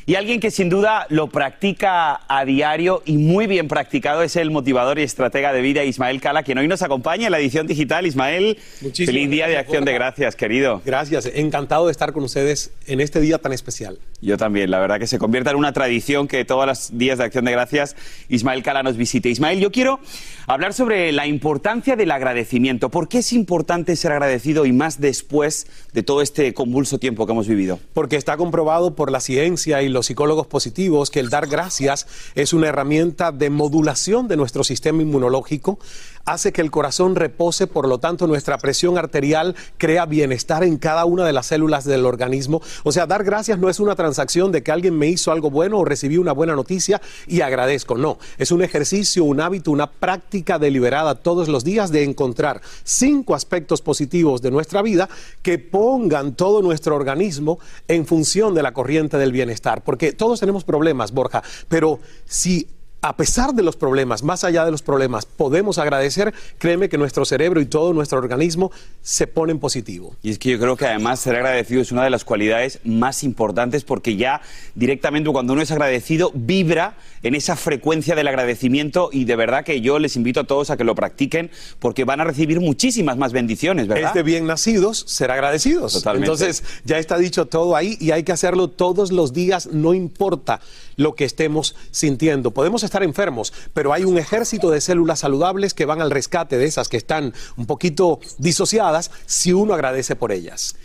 Y 0.09 0.15
alguien 0.15 0.39
que 0.39 0.53
sin 0.53 0.69
duda 0.69 1.09
lo 1.11 1.27
practica 1.27 2.21
a 2.29 2.45
diario 2.45 3.03
y 3.05 3.19
muy 3.19 3.49
bien 3.49 3.67
practicado 3.67 4.23
es 4.23 4.37
el 4.37 4.53
motivador 4.53 5.01
y 5.01 5.03
estratega 5.03 5.53
de 5.53 5.61
vida 5.61 5.83
Ismael 5.83 6.21
Cala, 6.21 6.45
quien 6.45 6.59
hoy 6.59 6.69
nos 6.69 6.83
acompaña 6.83 7.27
en 7.27 7.33
la 7.33 7.41
edición 7.41 7.67
digital. 7.67 8.07
Ismael, 8.07 8.57
Muchísimas 8.83 9.13
feliz 9.13 9.31
día 9.31 9.49
de 9.49 9.59
acción 9.59 9.85
de 9.85 9.93
gracias, 9.95 10.37
querido. 10.37 10.81
Gracias, 10.85 11.27
encantado 11.35 11.87
de 11.87 11.91
estar 11.91 12.13
con 12.13 12.23
ustedes 12.23 12.71
en 12.87 13.01
este 13.01 13.21
día 13.21 13.39
tan 13.39 13.53
especial. 13.53 13.99
Yo 14.21 14.37
también, 14.37 14.71
la 14.71 14.79
verdad 14.79 15.01
que 15.01 15.09
se 15.09 15.19
convierta 15.19 15.51
en 15.51 15.57
una 15.57 15.73
tradición 15.73 16.29
que 16.29 16.45
todos 16.45 16.67
los 16.67 16.97
días 16.97 17.19
de 17.19 17.25
acción 17.25 17.45
de 17.45 17.51
gracias 17.51 17.97
Ismael 18.29 18.63
Cala 18.63 18.85
nos 18.85 18.97
visite. 18.97 19.29
Ismael, 19.29 19.59
yo 19.59 19.73
quiero 19.73 19.99
hablar 20.47 20.73
sobre 20.73 21.11
la 21.11 21.27
importancia 21.27 21.97
del 21.97 22.13
agradecimiento. 22.13 22.91
¿Por 22.91 23.09
qué 23.09 23.19
es 23.19 23.33
importante 23.33 23.97
ser 23.97 24.13
agradecido 24.13 24.67
y 24.67 24.73
más 24.73 25.01
después 25.01 25.67
de 25.93 26.05
todo 26.05 26.23
este 26.23 26.55
convulso 26.55 26.99
tiempo 26.99 27.27
que 27.27 27.33
hemos 27.33 27.49
vivido? 27.49 27.81
Porque 27.93 28.15
está 28.15 28.37
comprobado 28.37 28.95
por 28.95 29.11
la 29.11 29.19
ciencia 29.19 29.83
y 29.83 29.96
los 29.97 30.07
psicólogos 30.07 30.47
positivos 30.47 31.11
que 31.11 31.21
el 31.21 31.31
dar 31.31 31.47
gracias 31.47 32.07
es 32.35 32.53
una 32.53 32.69
herramienta 32.69 33.33
de 33.33 33.51
modulación 33.51 34.29
de 34.29 34.37
nuestro 34.37 34.63
sistema 34.63 35.03
inmunológico, 35.03 35.79
hace 36.27 36.53
que 36.53 36.61
el 36.61 36.71
corazón 36.71 37.15
repose, 37.15 37.67
por 37.67 37.89
lo 37.89 37.99
tanto 37.99 38.27
nuestra 38.27 38.59
presión 38.59 38.99
arterial 38.99 39.55
crea 39.79 40.07
bienestar 40.07 40.65
en 40.65 40.77
cada 40.77 41.05
una 41.05 41.25
de 41.25 41.33
las 41.33 41.47
células 41.47 41.85
del 41.85 42.05
organismo. 42.05 42.61
O 42.83 42.93
sea, 42.93 43.07
dar 43.07 43.25
gracias 43.25 43.59
no 43.59 43.71
es 43.71 43.81
una 43.81 43.95
transacción 43.95 44.53
de 44.53 44.63
que 44.63 44.73
alguien 44.73 44.99
me 44.99 45.07
hizo 45.07 45.31
algo 45.31 45.51
bueno 45.51 45.79
o 45.79 45.85
recibí 45.85 46.19
una 46.19 46.33
buena 46.33 46.55
noticia 46.55 47.01
y 47.29 47.41
agradezco, 47.41 47.97
no, 47.97 48.19
es 48.39 48.51
un 48.51 48.63
ejercicio, 48.63 49.25
un 49.25 49.41
hábito, 49.41 49.71
una 49.71 49.91
práctica 49.91 50.59
deliberada 50.59 51.15
todos 51.15 51.49
los 51.49 51.65
días 51.65 51.93
de 51.93 52.03
encontrar 52.03 52.61
cinco 52.83 53.35
aspectos 53.35 53.81
positivos 53.81 54.43
de 54.43 54.51
nuestra 54.51 54.83
vida 54.83 55.09
que 55.43 55.59
pongan 55.59 56.35
todo 56.35 56.61
nuestro 56.61 56.97
organismo 56.97 57.61
en 57.87 58.05
función 58.05 58.53
de 58.55 58.63
la 58.65 58.73
corriente 58.73 59.17
del 59.17 59.31
bienestar, 59.31 59.85
porque 59.85 60.13
todos 60.13 60.41
tenemos 60.41 60.65
problemas, 60.65 61.13
Borja, 61.13 61.43
pero 61.69 62.01
si 62.25 62.69
a 63.07 63.17
pesar 63.17 63.55
de 63.55 63.63
los 63.63 63.77
problemas, 63.77 64.25
más 64.25 64.43
allá 64.43 64.65
de 64.65 64.73
los 64.73 64.83
problemas, 64.83 65.27
podemos 65.27 65.79
agradecer, 65.79 66.35
créeme 66.59 66.89
que 66.89 66.99
nuestro 66.99 67.25
cerebro 67.25 67.61
y 67.61 67.67
todo 67.67 67.93
nuestro 67.93 68.19
organismo 68.19 68.73
se 69.01 69.29
ponen 69.29 69.61
positivo. 69.61 70.17
Y 70.25 70.31
es 70.31 70.41
que 70.41 70.51
yo 70.51 70.59
creo 70.59 70.77
que 70.77 70.87
además 70.87 71.21
ser 71.21 71.37
agradecido 71.37 71.81
es 71.81 71.93
una 71.93 72.03
de 72.03 72.11
las 72.11 72.25
cualidades 72.25 72.81
más 72.85 73.23
importantes 73.23 73.85
porque 73.85 74.17
ya 74.17 74.41
directamente 74.75 75.31
cuando 75.31 75.53
uno 75.53 75.63
es 75.63 75.71
agradecido 75.71 76.33
vibra 76.35 76.97
en 77.23 77.37
esa 77.37 77.55
frecuencia 77.55 78.17
del 78.17 78.27
agradecimiento 78.27 79.11
y 79.13 79.25
de 79.25 79.37
verdad 79.37 79.65
que 79.65 79.81
yo 79.81 80.01
les 80.01 80.17
invito 80.17 80.41
a 80.41 80.45
todos 80.45 80.71
a 80.71 80.77
que 80.77 80.83
lo 80.83 80.97
practiquen 80.97 81.51
porque 81.79 82.05
van 82.05 82.21
a 82.21 82.25
recibir 82.25 82.61
muchísimas 82.61 83.17
más 83.17 83.33
bendiciones, 83.33 83.87
¿verdad? 83.87 84.09
Es 84.09 84.15
de 84.15 84.23
bien 84.25 84.47
nacidos 84.47 85.05
ser 85.07 85.31
agradecidos. 85.31 85.93
Totalmente. 85.93 86.27
Entonces, 86.27 86.65
ya 86.85 86.99
está 86.99 87.19
dicho 87.19 87.47
todo 87.47 87.77
ahí 87.77 87.97
y 88.01 88.11
hay 88.11 88.25
que 88.25 88.33
hacerlo 88.33 88.69
todos 88.69 89.13
los 89.13 89.33
días, 89.33 89.69
no 89.69 89.95
importa 89.95 90.61
lo 90.97 91.15
que 91.15 91.25
estemos 91.25 91.77
sintiendo. 91.91 92.51
Podemos 92.51 92.83
estar 92.83 92.96
enfermos, 93.03 93.53
pero 93.75 93.93
hay 93.93 94.05
un 94.05 94.19
ejército 94.19 94.71
de 94.71 94.81
células 94.81 95.21
saludables 95.21 95.75
que 95.75 95.85
van 95.85 96.01
al 96.01 96.11
rescate 96.11 96.59
de 96.59 96.67
esas 96.67 96.89
que 96.89 96.97
están 96.97 97.33
un 97.57 97.67
poquito 97.67 98.21
disociadas 98.39 99.11
si 99.27 99.53
uno 99.53 99.75
agradece 99.75 100.17
por 100.17 100.33
ellas. 100.33 100.77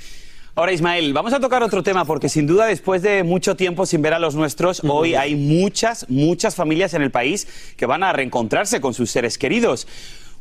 Ahora, 0.53 0.73
Ismael, 0.73 1.13
vamos 1.13 1.31
a 1.31 1.39
tocar 1.39 1.63
otro 1.63 1.81
tema 1.81 2.03
porque 2.03 2.27
sin 2.27 2.45
duda 2.45 2.65
después 2.65 3.01
de 3.01 3.23
mucho 3.23 3.55
tiempo 3.55 3.85
sin 3.85 4.01
ver 4.01 4.13
a 4.13 4.19
los 4.19 4.35
nuestros, 4.35 4.81
hoy 4.83 5.15
hay 5.15 5.35
muchas, 5.35 6.09
muchas 6.09 6.55
familias 6.55 6.93
en 6.93 7.01
el 7.01 7.09
país 7.09 7.47
que 7.77 7.85
van 7.85 8.03
a 8.03 8.11
reencontrarse 8.11 8.81
con 8.81 8.93
sus 8.93 9.09
seres 9.09 9.37
queridos. 9.37 9.87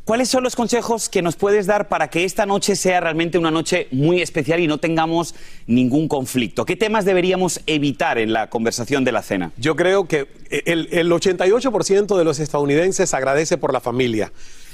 ¿Cuáles 0.03 0.29
son 0.29 0.43
los 0.43 0.55
consejos 0.55 1.09
que 1.09 1.21
nos 1.21 1.35
puedes 1.35 1.67
dar 1.67 1.87
para 1.87 2.09
que 2.09 2.23
esta 2.23 2.47
noche 2.47 2.75
sea 2.75 2.99
realmente 3.01 3.37
una 3.37 3.51
noche 3.51 3.87
muy 3.91 4.19
especial 4.21 4.59
y 4.59 4.65
no 4.65 4.79
tengamos 4.79 5.35
ningún 5.67 6.07
conflicto? 6.07 6.65
¿Qué 6.65 6.75
temas 6.75 7.05
deberíamos 7.05 7.61
evitar 7.67 8.17
en 8.17 8.33
la 8.33 8.49
conversación 8.49 9.03
de 9.03 9.11
la 9.11 9.21
cena? 9.21 9.51
Yo 9.57 9.75
creo 9.75 10.07
que 10.07 10.27
el, 10.49 10.89
el 10.91 11.11
88% 11.11 12.17
de 12.17 12.23
los 12.23 12.39
estadounidenses 12.39 13.13
agradece 13.13 13.59
por 13.59 13.73
la 13.73 13.79
familia. 13.79 14.31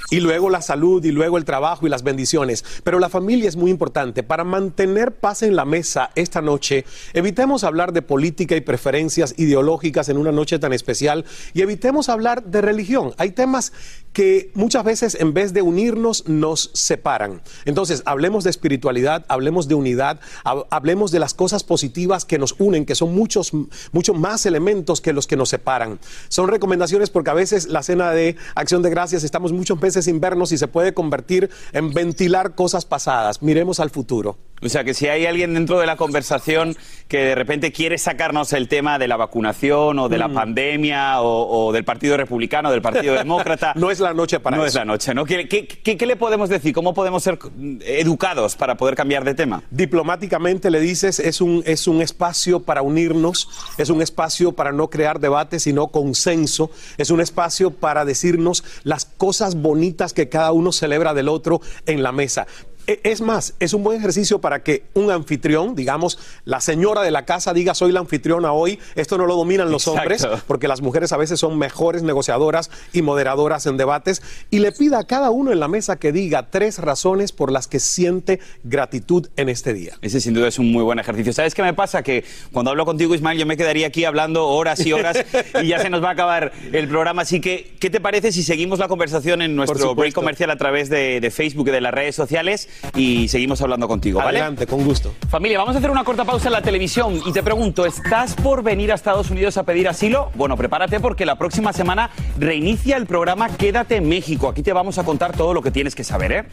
Y 0.09 0.19
luego 0.21 0.49
la 0.49 0.61
salud, 0.61 1.03
y 1.03 1.11
luego 1.11 1.37
el 1.37 1.43
trabajo 1.45 1.85
y 1.85 1.89
las 1.89 2.03
bendiciones. 2.03 2.63
Pero 2.83 2.99
la 2.99 3.09
familia 3.09 3.49
es 3.49 3.57
muy 3.57 3.71
importante. 3.71 4.23
Para 4.23 4.43
mantener 4.43 5.15
paz 5.15 5.43
en 5.43 5.55
la 5.55 5.65
mesa 5.65 6.11
esta 6.15 6.41
noche, 6.41 6.85
evitemos 7.13 7.63
hablar 7.63 7.91
de 7.91 8.01
política 8.01 8.55
y 8.55 8.61
preferencias 8.61 9.33
ideológicas 9.37 10.07
en 10.09 10.17
una 10.17 10.31
noche 10.31 10.59
tan 10.59 10.71
especial 10.71 11.25
y 11.53 11.61
evitemos 11.61 12.07
hablar 12.09 12.43
de 12.43 12.61
religión. 12.61 13.13
Hay 13.17 13.31
temas 13.31 13.73
que 14.13 14.49
muchas 14.55 14.83
veces 14.83 15.15
en 15.19 15.33
vez 15.33 15.53
de 15.53 15.61
unirnos 15.61 16.27
nos 16.27 16.71
separan. 16.73 17.41
Entonces, 17.65 18.01
hablemos 18.05 18.43
de 18.45 18.49
espiritualidad, 18.49 19.25
hablemos 19.27 19.67
de 19.67 19.75
unidad, 19.75 20.19
hab- 20.43 20.65
hablemos 20.71 21.11
de 21.11 21.19
las 21.19 21.33
cosas 21.35 21.63
positivas 21.63 22.25
que 22.25 22.39
nos 22.39 22.55
unen, 22.57 22.85
que 22.85 22.95
son 22.95 23.13
muchos, 23.13 23.51
muchos 23.91 24.17
más 24.17 24.45
elementos 24.45 25.01
que 25.01 25.13
los 25.13 25.27
que 25.27 25.35
nos 25.35 25.49
separan. 25.49 25.99
Son 26.29 26.47
recomendaciones 26.47 27.09
porque 27.11 27.29
a 27.29 27.33
veces 27.35 27.67
la 27.67 27.83
cena 27.83 28.11
de 28.11 28.37
acción 28.55 28.81
de 28.81 28.89
gracias 28.89 29.23
estamos 29.23 29.51
muchos 29.51 29.79
meses 29.79 29.96
sin 30.01 30.19
vernos 30.19 30.51
y 30.51 30.57
se 30.57 30.67
puede 30.67 30.93
convertir 30.93 31.49
en 31.73 31.93
ventilar 31.93 32.55
cosas 32.55 32.85
pasadas. 32.85 33.41
Miremos 33.41 33.79
al 33.79 33.89
futuro. 33.89 34.37
O 34.59 34.69
sea, 34.69 34.83
que 34.83 34.95
si 34.95 35.07
hay 35.07 35.27
alguien 35.27 35.53
dentro 35.53 35.79
de 35.79 35.85
la 35.85 35.95
conversación 35.97 36.75
que 37.07 37.19
de 37.19 37.35
repente 37.35 37.71
quiere 37.71 37.97
sacarnos 37.99 38.53
el 38.53 38.67
tema 38.67 38.97
de 38.97 39.07
la 39.07 39.15
vacunación 39.15 39.99
o 39.99 40.09
de 40.09 40.17
la 40.17 40.29
pandemia 40.29 41.21
o, 41.21 41.67
o 41.67 41.71
del 41.71 41.83
Partido 41.85 42.17
Republicano, 42.17 42.71
del 42.71 42.81
Partido 42.81 43.13
Demócrata. 43.17 43.73
No 43.75 43.91
es 43.91 43.99
la 43.99 44.15
noche 44.15 44.39
para 44.39 44.57
no 44.57 44.63
eso. 44.63 44.69
es 44.69 44.75
la 44.75 44.85
noche, 44.85 45.13
¿no? 45.13 45.25
¿Qué, 45.25 45.47
qué- 45.47 45.67
qué- 45.67 45.95
qué 45.95 46.05
le 46.07 46.15
podemos 46.15 46.49
decir? 46.49 46.73
¿Cómo 46.73 46.95
podemos 46.95 47.21
ser 47.21 47.37
mm, 47.55 47.77
educados 47.85 48.55
para 48.55 48.75
poder 48.77 48.95
cambiar 48.95 49.23
de 49.23 49.35
tema? 49.35 49.61
Diplomáticamente 49.69 50.71
le 50.71 50.79
dices, 50.79 51.19
es 51.19 51.39
un, 51.39 51.61
es 51.65 51.87
un 51.87 52.01
espacio 52.01 52.59
para 52.61 52.81
unirnos, 52.81 53.47
es 53.77 53.89
un 53.91 54.01
espacio 54.01 54.53
para 54.53 54.71
no 54.71 54.89
crear 54.89 55.19
debate, 55.19 55.59
sino 55.59 55.87
consenso, 55.89 56.71
es 56.97 57.11
un 57.11 57.21
espacio 57.21 57.71
para 57.71 58.05
decirnos 58.05 58.63
las 58.83 59.05
cosas 59.05 59.55
bonitas 59.55 60.13
que 60.13 60.29
cada 60.29 60.51
uno 60.51 60.71
celebra 60.71 61.13
del 61.13 61.29
otro 61.29 61.61
en 61.85 62.01
la 62.01 62.11
mesa. 62.11 62.47
E, 62.88 63.01
es 63.03 63.20
más, 63.20 63.53
es 63.60 63.74
un 63.74 63.84
buen 63.84 63.98
ejercicio 63.98 64.39
para 64.39 64.63
que 64.63 64.84
un 64.94 65.12
anfitrión, 65.12 65.75
digamos, 65.75 66.17
la 66.46 66.62
señora 66.62 67.01
de 67.01 67.12
la 67.12 67.25
casa 67.25 67.53
diga 67.53 67.75
soy 67.75 67.91
la 67.91 68.00
anfitriona 68.00 68.53
hoy. 68.53 68.79
Esto 68.96 69.17
no 69.17 69.25
lo 69.25 69.36
dominan 69.36 69.70
los 69.72 69.88
hombres, 69.89 70.25
porque 70.48 70.70
las 70.70 70.82
mujeres 70.82 71.12
a 71.12 71.17
veces 71.17 71.39
son 71.39 71.58
mejores 71.58 72.01
negociadoras 72.01 72.72
y 72.94 73.01
moderadoras 73.01 73.65
en 73.65 73.75
debates. 73.75 74.22
Y 74.50 74.60
le 74.60 74.72
pida 74.72 75.00
a 75.00 75.03
cada 75.06 75.32
uno 75.32 75.51
en 75.51 75.60
la 75.60 75.67
mesa 75.67 75.98
que 75.98 76.13
diga 76.13 76.50
tres 76.50 76.79
razones 76.79 77.34
por 77.34 77.51
las 77.51 77.67
que 77.67 77.79
siente 77.79 78.39
gratitud 78.63 79.27
en 79.36 79.50
este 79.50 79.74
día. 79.74 79.98
Ese 80.01 80.22
sin 80.22 80.34
duda 80.34 80.48
es 80.48 80.58
un 80.58 80.72
muy 80.72 80.84
buen 80.84 81.00
ejercicio. 81.00 81.34
¿Sabes 81.34 81.53
qué 81.53 81.63
me 81.63 81.74
pasa? 81.74 82.03
Que 82.03 82.24
cuando 82.53 82.72
hablo 82.72 82.86
contigo, 82.86 83.13
Ismael, 83.13 83.38
yo 83.38 83.46
me 83.46 83.58
quedaría 83.58 83.88
aquí 83.88 84.06
hablando 84.06 84.48
horas 84.48 84.86
y 84.86 84.94
horas 84.94 85.17
y 85.62 85.67
ya 85.67 85.79
se 85.79 85.89
nos 85.89 86.01
va 86.01 86.10
a 86.10 86.13
acabar 86.13 86.53
el 86.72 86.88
programa. 86.88 87.24
Así 87.24 87.41
que, 87.41 87.75
¿qué 87.82 87.89
te 87.89 88.00
parece 88.00 88.32
si 88.32 88.44
seguimos 88.44 88.79
la 88.79 88.88
conversación 88.88 89.41
en 89.41 89.58
nuestro 89.58 89.94
break 89.94 90.13
comercial 90.13 90.51
a 90.51 90.56
través 90.56 90.89
de, 90.89 91.20
de 91.20 91.32
Facebook 91.32 91.67
y 91.67 91.72
de 91.72 91.82
las 91.82 91.94
redes 91.94 92.15
sociales? 92.15 92.70
Y 92.96 93.27
seguimos 93.27 93.62
hablando 93.62 93.88
contigo, 93.88 94.19
¿vale? 94.19 94.39
Adelante, 94.39 94.67
con 94.67 94.84
gusto. 94.84 95.13
Familia, 95.29 95.60
vamos 95.60 95.75
a 95.75 95.79
hacer 95.79 95.91
una 95.91 96.03
corta 96.03 96.25
pausa 96.25 96.48
en 96.48 96.53
la 96.53 96.62
televisión 96.62 97.22
y 97.25 97.31
te 97.31 97.43
pregunto, 97.43 97.86
¿estás 97.86 98.36
por 98.36 98.63
venir 98.63 98.91
a 98.91 98.96
Estados 98.96 99.29
Unidos 99.29 99.57
a 99.57 99.63
pedir 99.63 99.88
asilo? 99.88 100.31
Bueno, 100.36 100.57
prepárate 100.57 101.00
porque 101.00 101.25
la 101.25 101.36
próxima 101.36 101.74
semana 101.74 102.10
reinicia 102.38 102.98
el 102.98 103.05
programa 103.05 103.50
Quédate 103.50 103.98
en 103.98 104.07
México. 104.07 104.50
Aquí 104.50 104.63
te 104.63 104.74
vamos 104.74 104.98
a 104.98 105.03
contar 105.03 105.36
todo 105.36 105.53
lo 105.53 105.62
que 105.62 105.72
tienes 105.72 105.96
que 105.96 106.03
saber, 106.03 106.31
¿eh? 106.31 106.46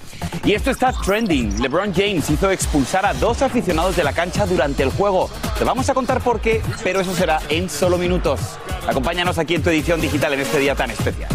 Y 0.45 0.53
esto 0.53 0.71
está 0.71 0.93
trending. 0.93 1.61
LeBron 1.63 1.93
James 1.95 2.29
hizo 2.31 2.51
expulsar 2.51 3.07
a 3.07 3.15
dos 3.15 3.43
aficionados 3.43 3.97
de 3.97 4.05
la 4.05 4.13
cancha 4.13 4.47
durante 4.47 4.83
el 4.83 4.91
juego. 4.91 5.31
Te 5.59 5.65
vamos 5.65 5.89
a 5.89 5.95
contar 5.95 6.21
por 6.21 6.41
qué, 6.41 6.63
pero 6.83 7.01
eso 7.01 7.15
será 7.15 7.41
en 7.49 7.69
solo 7.71 7.99
minutos. 7.99 8.41
Acompáñanos 8.87 9.39
aquí 9.39 9.55
en 9.55 9.63
tu 9.63 9.71
edición 9.71 10.01
digital 10.01 10.35
en 10.35 10.41
este 10.41 10.59
día 10.59 10.75
tan 10.75 10.91
especial. 10.91 11.31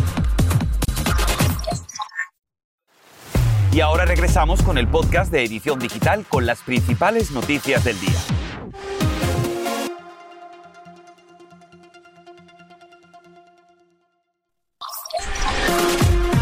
Y 3.79 3.81
ahora 3.81 4.03
regresamos 4.03 4.61
con 4.61 4.77
el 4.77 4.89
podcast 4.89 5.31
de 5.31 5.45
Edición 5.45 5.79
Digital 5.79 6.25
con 6.27 6.45
las 6.45 6.61
principales 6.63 7.31
noticias 7.31 7.85
del 7.85 7.97
día. 8.01 8.48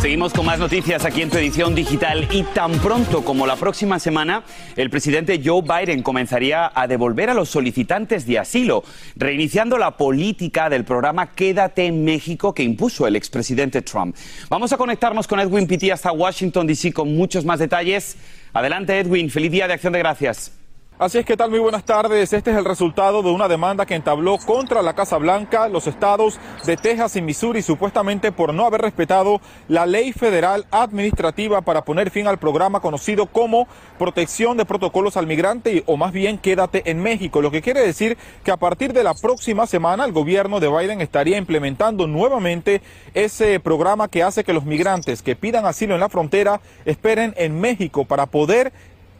Seguimos 0.08 0.32
con 0.32 0.46
más 0.46 0.58
noticias 0.58 1.04
aquí 1.04 1.22
en 1.22 1.30
tu 1.30 1.36
edición 1.36 1.76
digital 1.76 2.30
y 2.32 2.44
tan 2.44 2.72
pronto 2.80 3.26
como 3.26 3.46
la 3.46 3.58
próxima 3.58 4.00
semana, 4.00 4.46
el 4.78 4.90
presidente 4.90 5.42
Joe 5.44 5.62
Biden 5.62 6.02
comenzaría 6.02 6.72
a 6.74 6.88
devolver 6.88 7.30
a 7.30 7.34
los 7.34 7.50
solicitantes 7.50 8.26
de 8.26 8.40
asilo, 8.40 8.86
reiniciando 9.18 9.78
la 9.78 9.98
política 9.98 10.70
del 10.70 10.86
programa 10.86 11.34
Quédate 11.34 11.88
en 11.88 12.06
México 12.06 12.54
que 12.54 12.64
impuso 12.64 13.06
el 13.06 13.18
expresidente 13.18 13.82
Trump. 13.82 14.16
Vamos 14.50 14.72
a 14.72 14.78
conectarnos 14.78 15.28
con 15.28 15.42
Edwin 15.42 15.68
Pitti 15.68 15.92
hasta 15.92 16.14
Washington, 16.14 16.68
D.C. 16.68 16.94
con 16.94 17.14
muchos 17.14 17.44
más 17.44 17.60
detalles. 17.60 18.16
Adelante, 18.54 18.98
Edwin. 18.98 19.30
Feliz 19.30 19.52
día 19.52 19.68
de 19.68 19.74
acción 19.74 19.92
de 19.92 20.00
gracias. 20.00 20.57
Así 21.00 21.20
es 21.20 21.27
que 21.27 21.38
tal, 21.38 21.51
muy 21.51 21.60
buenas 21.60 21.84
tardes. 21.84 22.34
Este 22.34 22.50
es 22.50 22.58
el 22.58 22.66
resultado 22.66 23.22
de 23.22 23.30
una 23.30 23.48
demanda 23.48 23.86
que 23.86 23.94
entabló 23.94 24.39
contra 24.39 24.82
la 24.82 24.96
Casa 24.96 25.18
Blanca 25.18 25.70
los 25.70 25.86
estados 25.86 26.39
de 26.66 26.75
Texas 26.75 27.16
y 27.16 27.22
Missouri 27.22 27.62
supuestamente 27.62 28.32
por 28.32 28.51
no 28.51 28.66
haber 28.66 28.82
respetado 28.82 29.39
la 29.68 29.86
ley 29.86 30.12
federal 30.12 30.66
administrativa 30.72 31.62
para 31.62 31.86
poner 31.86 32.10
fin 32.10 32.25
al 32.25 32.39
programa 32.39 32.80
conocido 32.80 33.27
como 33.27 33.68
protección 34.00 34.58
de 34.58 34.66
protocolos 34.66 35.18
al 35.18 35.27
migrante 35.27 35.84
o 35.86 35.98
más 35.98 36.12
bien 36.12 36.39
quédate 36.39 36.89
en 36.89 37.00
México, 37.04 37.44
lo 37.44 37.51
que 37.51 37.62
quiere 37.62 37.82
decir 37.82 38.18
que 38.44 38.50
a 38.50 38.58
partir 38.58 38.92
de 38.92 39.04
la 39.04 39.13
próxima 39.13 39.68
semana 39.68 40.04
el 40.04 40.13
gobierno 40.13 40.60
de 40.60 40.68
Biden 40.68 41.01
estaría 41.01 41.38
implementando 41.38 42.08
nuevamente 42.08 42.82
ese 43.13 43.60
programa 43.60 44.08
que 44.08 44.24
hace 44.24 44.44
que 44.44 44.54
los 44.54 44.66
migrantes 44.66 45.22
que 45.22 45.36
pidan 45.36 45.68
asilo 45.68 45.94
en 45.94 46.00
la 46.00 46.10
frontera 46.10 46.60
esperen 46.86 47.36
en 47.38 47.62
México 47.62 48.06
para 48.06 48.25
poder 48.25 48.74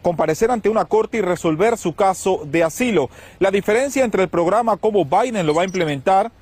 comparecer 0.08 0.50
ante 0.50 0.70
una 0.70 0.86
corte 0.86 1.18
y 1.18 1.20
resolver 1.20 1.76
su 1.76 1.94
caso 1.94 2.40
de 2.46 2.64
asilo. 2.64 3.10
La 3.40 3.50
diferencia 3.50 4.06
entre 4.06 4.22
el 4.22 4.30
programa 4.30 4.78
como 4.78 5.04
Biden 5.04 5.46
lo 5.46 5.52
va 5.52 5.62
a 5.62 5.64
implementar 5.66 6.32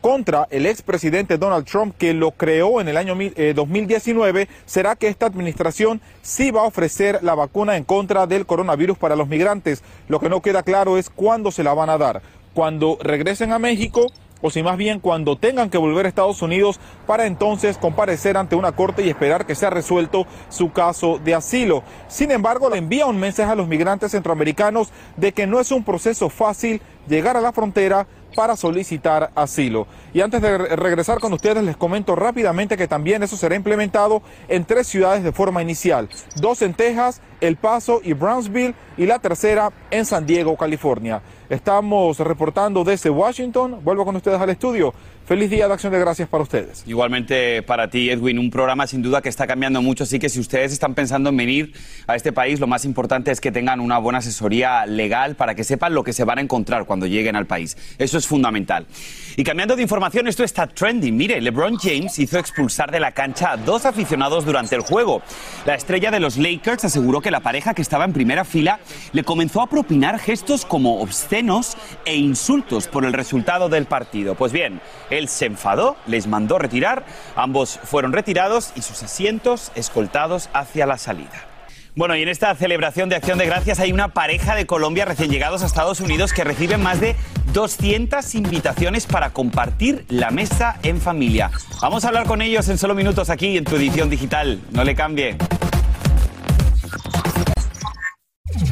contra 0.00 0.48
el 0.50 0.66
expresidente 0.66 1.38
Donald 1.38 1.64
Trump 1.64 1.94
que 1.96 2.14
lo 2.14 2.32
creó 2.32 2.80
en 2.80 2.88
el 2.88 2.96
año 2.96 3.14
2019 3.14 4.42
eh, 4.42 4.48
será 4.66 4.96
que 4.96 5.06
esta 5.06 5.26
administración 5.26 6.00
sí 6.20 6.50
va 6.50 6.62
a 6.62 6.64
ofrecer 6.64 7.20
la 7.22 7.36
vacuna 7.36 7.76
en 7.76 7.84
contra 7.84 8.26
del 8.26 8.44
coronavirus 8.44 8.98
para 8.98 9.14
los 9.14 9.28
migrantes. 9.28 9.84
Lo 10.08 10.18
que 10.18 10.28
no 10.28 10.42
queda 10.42 10.64
claro 10.64 10.98
es 10.98 11.08
cuándo 11.08 11.52
se 11.52 11.62
la 11.62 11.74
van 11.74 11.90
a 11.90 11.98
dar. 11.98 12.22
Cuando 12.54 12.98
regresen 13.00 13.52
a 13.52 13.60
México 13.60 14.08
o 14.42 14.50
si 14.50 14.62
más 14.62 14.76
bien 14.76 15.00
cuando 15.00 15.36
tengan 15.36 15.70
que 15.70 15.78
volver 15.78 16.04
a 16.04 16.08
Estados 16.08 16.42
Unidos 16.42 16.78
para 17.06 17.26
entonces 17.26 17.78
comparecer 17.78 18.36
ante 18.36 18.56
una 18.56 18.72
corte 18.72 19.02
y 19.02 19.08
esperar 19.08 19.46
que 19.46 19.54
sea 19.54 19.70
resuelto 19.70 20.26
su 20.50 20.72
caso 20.72 21.18
de 21.18 21.34
asilo. 21.34 21.82
Sin 22.08 22.30
embargo, 22.30 22.68
le 22.68 22.78
envía 22.78 23.06
un 23.06 23.18
mensaje 23.18 23.52
a 23.52 23.54
los 23.54 23.68
migrantes 23.68 24.12
centroamericanos 24.12 24.90
de 25.16 25.32
que 25.32 25.46
no 25.46 25.60
es 25.60 25.70
un 25.70 25.84
proceso 25.84 26.28
fácil 26.28 26.82
llegar 27.08 27.36
a 27.36 27.40
la 27.40 27.52
frontera 27.52 28.06
para 28.34 28.56
solicitar 28.56 29.30
asilo. 29.34 29.86
Y 30.14 30.20
antes 30.20 30.40
de 30.40 30.58
regresar 30.58 31.20
con 31.20 31.32
ustedes, 31.32 31.62
les 31.62 31.76
comento 31.76 32.16
rápidamente 32.16 32.76
que 32.76 32.88
también 32.88 33.22
eso 33.22 33.36
será 33.36 33.54
implementado 33.54 34.22
en 34.48 34.64
tres 34.64 34.86
ciudades 34.86 35.22
de 35.22 35.32
forma 35.32 35.62
inicial, 35.62 36.08
dos 36.36 36.62
en 36.62 36.74
Texas, 36.74 37.20
El 37.42 37.56
Paso 37.56 38.00
y 38.04 38.12
Brownsville, 38.12 38.74
y 38.96 39.06
la 39.06 39.18
tercera 39.18 39.70
en 39.90 40.06
San 40.06 40.26
Diego, 40.26 40.56
California. 40.56 41.20
Estamos 41.50 42.18
reportando 42.20 42.84
desde 42.84 43.10
Washington. 43.10 43.80
Vuelvo 43.82 44.04
con 44.04 44.16
ustedes 44.16 44.40
al 44.40 44.48
estudio. 44.50 44.94
Feliz 45.26 45.50
día 45.50 45.68
de 45.68 45.74
acción 45.74 45.92
de 45.92 45.98
gracias 45.98 46.28
para 46.28 46.42
ustedes. 46.42 46.82
Igualmente 46.86 47.62
para 47.62 47.88
ti, 47.88 48.10
Edwin, 48.10 48.38
un 48.38 48.50
programa 48.50 48.86
sin 48.86 49.02
duda 49.02 49.22
que 49.22 49.28
está 49.28 49.46
cambiando 49.46 49.80
mucho, 49.80 50.04
así 50.04 50.18
que 50.18 50.28
si 50.28 50.40
ustedes 50.40 50.72
están 50.72 50.94
pensando 50.94 51.30
en 51.30 51.36
venir 51.36 51.72
a 52.06 52.16
este 52.16 52.32
país, 52.32 52.58
lo 52.58 52.66
más 52.66 52.84
importante 52.84 53.30
es 53.30 53.40
que 53.40 53.52
tengan 53.52 53.80
una 53.80 53.98
buena 53.98 54.18
asesoría 54.18 54.84
legal 54.86 55.36
para 55.36 55.54
que 55.54 55.62
sepan 55.62 55.94
lo 55.94 56.04
que 56.04 56.12
se 56.12 56.24
van 56.24 56.38
a 56.38 56.40
encontrar 56.40 56.86
cuando 56.86 57.06
lleguen 57.06 57.36
al 57.36 57.46
país. 57.46 57.76
Eso 57.98 58.18
es 58.18 58.26
fundamental. 58.26 58.86
Y 59.36 59.44
cambiando 59.44 59.76
de 59.76 59.82
información, 59.82 60.28
esto 60.28 60.44
está 60.44 60.66
trending. 60.66 61.16
Mire, 61.16 61.40
LeBron 61.40 61.76
James 61.76 62.18
hizo 62.18 62.38
expulsar 62.38 62.90
de 62.90 63.00
la 63.00 63.12
cancha 63.12 63.52
a 63.52 63.56
dos 63.56 63.86
aficionados 63.86 64.44
durante 64.44 64.74
el 64.74 64.82
juego. 64.82 65.22
La 65.66 65.74
estrella 65.74 66.10
de 66.10 66.20
los 66.20 66.36
Lakers 66.36 66.84
aseguró 66.84 67.20
que 67.20 67.30
la 67.32 67.40
pareja 67.40 67.74
que 67.74 67.82
estaba 67.82 68.04
en 68.04 68.12
primera 68.12 68.44
fila 68.44 68.78
le 69.12 69.24
comenzó 69.24 69.60
a 69.60 69.66
propinar 69.66 70.20
gestos 70.20 70.64
como 70.64 71.00
obscenos 71.00 71.76
e 72.04 72.16
insultos 72.16 72.86
por 72.86 73.04
el 73.04 73.12
resultado 73.12 73.68
del 73.68 73.86
partido. 73.86 74.36
Pues 74.36 74.52
bien, 74.52 74.80
él 75.10 75.28
se 75.28 75.46
enfadó, 75.46 75.96
les 76.06 76.28
mandó 76.28 76.58
retirar, 76.58 77.04
ambos 77.34 77.80
fueron 77.82 78.12
retirados 78.12 78.72
y 78.76 78.82
sus 78.82 79.02
asientos 79.02 79.72
escoltados 79.74 80.48
hacia 80.52 80.86
la 80.86 80.98
salida. 80.98 81.48
Bueno, 81.94 82.16
y 82.16 82.22
en 82.22 82.28
esta 82.28 82.54
celebración 82.54 83.10
de 83.10 83.16
Acción 83.16 83.36
de 83.36 83.44
Gracias 83.44 83.78
hay 83.78 83.92
una 83.92 84.08
pareja 84.08 84.54
de 84.54 84.64
Colombia 84.64 85.04
recién 85.04 85.30
llegados 85.30 85.62
a 85.62 85.66
Estados 85.66 86.00
Unidos 86.00 86.32
que 86.32 86.42
reciben 86.42 86.82
más 86.82 87.00
de 87.00 87.14
200 87.52 88.34
invitaciones 88.34 89.04
para 89.06 89.30
compartir 89.30 90.06
la 90.08 90.30
mesa 90.30 90.78
en 90.84 91.02
familia. 91.02 91.50
Vamos 91.82 92.06
a 92.06 92.08
hablar 92.08 92.26
con 92.26 92.40
ellos 92.40 92.66
en 92.70 92.78
solo 92.78 92.94
minutos 92.94 93.28
aquí 93.28 93.58
en 93.58 93.64
tu 93.64 93.76
edición 93.76 94.08
digital. 94.08 94.58
No 94.70 94.84
le 94.84 94.94
cambie. 94.94 95.36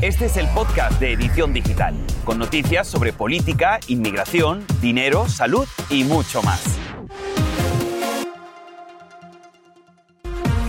Este 0.03 0.25
es 0.25 0.39
el 0.39 0.49
podcast 0.49 0.99
de 0.99 1.13
Edición 1.13 1.53
Digital, 1.53 1.95
con 2.25 2.39
noticias 2.39 2.89
sobre 2.89 3.13
política, 3.13 3.81
inmigración, 3.87 4.65
dinero, 4.81 5.29
salud 5.29 5.69
y 5.91 6.05
mucho 6.05 6.43
más. 6.43 6.79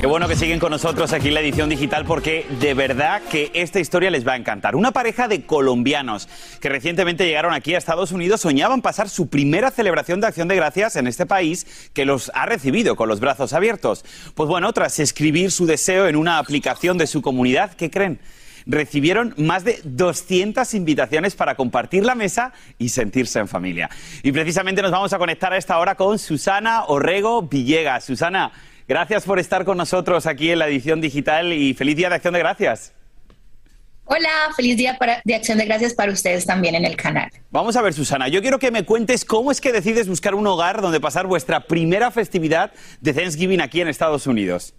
Qué 0.01 0.05
bueno 0.05 0.27
que 0.27 0.35
siguen 0.35 0.59
con 0.59 0.71
nosotros 0.71 1.13
aquí 1.13 1.29
en 1.29 1.35
la 1.35 1.39
edición 1.39 1.69
digital 1.69 2.03
porque 2.03 2.45
de 2.59 2.73
verdad 2.73 3.21
que 3.31 3.51
esta 3.53 3.79
historia 3.79 4.11
les 4.11 4.27
va 4.27 4.33
a 4.33 4.35
encantar. 4.35 4.75
Una 4.75 4.91
pareja 4.91 5.29
de 5.29 5.45
colombianos 5.45 6.27
que 6.59 6.67
recientemente 6.67 7.25
llegaron 7.25 7.53
aquí 7.53 7.73
a 7.73 7.77
Estados 7.77 8.11
Unidos 8.11 8.41
soñaban 8.41 8.81
pasar 8.81 9.07
su 9.07 9.29
primera 9.29 9.71
celebración 9.71 10.19
de 10.19 10.27
acción 10.27 10.49
de 10.49 10.57
gracias 10.57 10.97
en 10.97 11.07
este 11.07 11.25
país 11.25 11.89
que 11.93 12.03
los 12.03 12.33
ha 12.33 12.47
recibido 12.47 12.97
con 12.97 13.07
los 13.07 13.21
brazos 13.21 13.53
abiertos. 13.53 14.03
Pues 14.35 14.49
bueno, 14.49 14.73
tras 14.73 14.99
escribir 14.99 15.51
su 15.51 15.65
deseo 15.67 16.09
en 16.09 16.17
una 16.17 16.37
aplicación 16.37 16.97
de 16.97 17.07
su 17.07 17.21
comunidad, 17.21 17.71
¿qué 17.75 17.89
creen? 17.89 18.19
Recibieron 18.65 19.33
más 19.37 19.63
de 19.63 19.79
200 19.83 20.73
invitaciones 20.73 21.35
para 21.35 21.55
compartir 21.55 22.05
la 22.05 22.15
mesa 22.15 22.53
y 22.77 22.89
sentirse 22.89 23.39
en 23.39 23.47
familia. 23.47 23.89
Y 24.23 24.31
precisamente 24.31 24.81
nos 24.81 24.91
vamos 24.91 25.13
a 25.13 25.17
conectar 25.17 25.53
a 25.53 25.57
esta 25.57 25.77
hora 25.79 25.95
con 25.95 26.19
Susana 26.19 26.85
Orrego 26.85 27.43
Villegas. 27.43 28.05
Susana, 28.05 28.51
gracias 28.87 29.23
por 29.23 29.39
estar 29.39 29.65
con 29.65 29.77
nosotros 29.77 30.25
aquí 30.25 30.51
en 30.51 30.59
la 30.59 30.67
edición 30.67 31.01
digital 31.01 31.53
y 31.53 31.73
feliz 31.73 31.95
día 31.95 32.09
de 32.09 32.15
Acción 32.15 32.33
de 32.33 32.39
Gracias. 32.39 32.93
Hola, 34.05 34.29
feliz 34.57 34.75
día 34.75 34.97
de 35.23 35.35
Acción 35.35 35.57
de 35.57 35.65
Gracias 35.65 35.93
para 35.93 36.11
ustedes 36.11 36.45
también 36.45 36.75
en 36.75 36.83
el 36.83 36.97
canal. 36.97 37.29
Vamos 37.49 37.77
a 37.77 37.81
ver, 37.81 37.93
Susana, 37.93 38.27
yo 38.27 38.41
quiero 38.41 38.59
que 38.59 38.69
me 38.69 38.83
cuentes 38.83 39.23
cómo 39.23 39.51
es 39.51 39.61
que 39.61 39.71
decides 39.71 40.09
buscar 40.09 40.35
un 40.35 40.45
hogar 40.47 40.81
donde 40.81 40.99
pasar 40.99 41.27
vuestra 41.27 41.61
primera 41.61 42.11
festividad 42.11 42.73
de 42.99 43.13
Thanksgiving 43.13 43.61
aquí 43.61 43.79
en 43.79 43.87
Estados 43.87 44.27
Unidos 44.27 44.73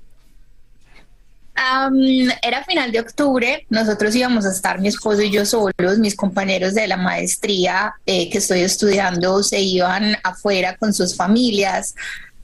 era 2.43 2.65
final 2.65 2.93
de 2.93 3.01
octubre, 3.01 3.67
nosotros 3.71 4.15
íbamos 4.15 4.47
a 4.47 4.51
estar 4.51 4.81
mi 4.81 4.89
esposo 4.89 5.23
y 5.23 5.31
yo 5.31 5.45
solos, 5.45 5.99
mis 5.99 6.17
compañeros 6.17 6.75
de 6.75 6.87
la 6.87 6.97
maestría 6.97 7.95
eh, 8.07 8.31
que 8.31 8.39
estoy 8.39 8.61
estudiando 8.61 9.43
se 9.43 9.61
iban 9.61 10.17
afuera 10.23 10.77
con 10.77 10.93
sus 10.93 11.17
familias 11.17 11.95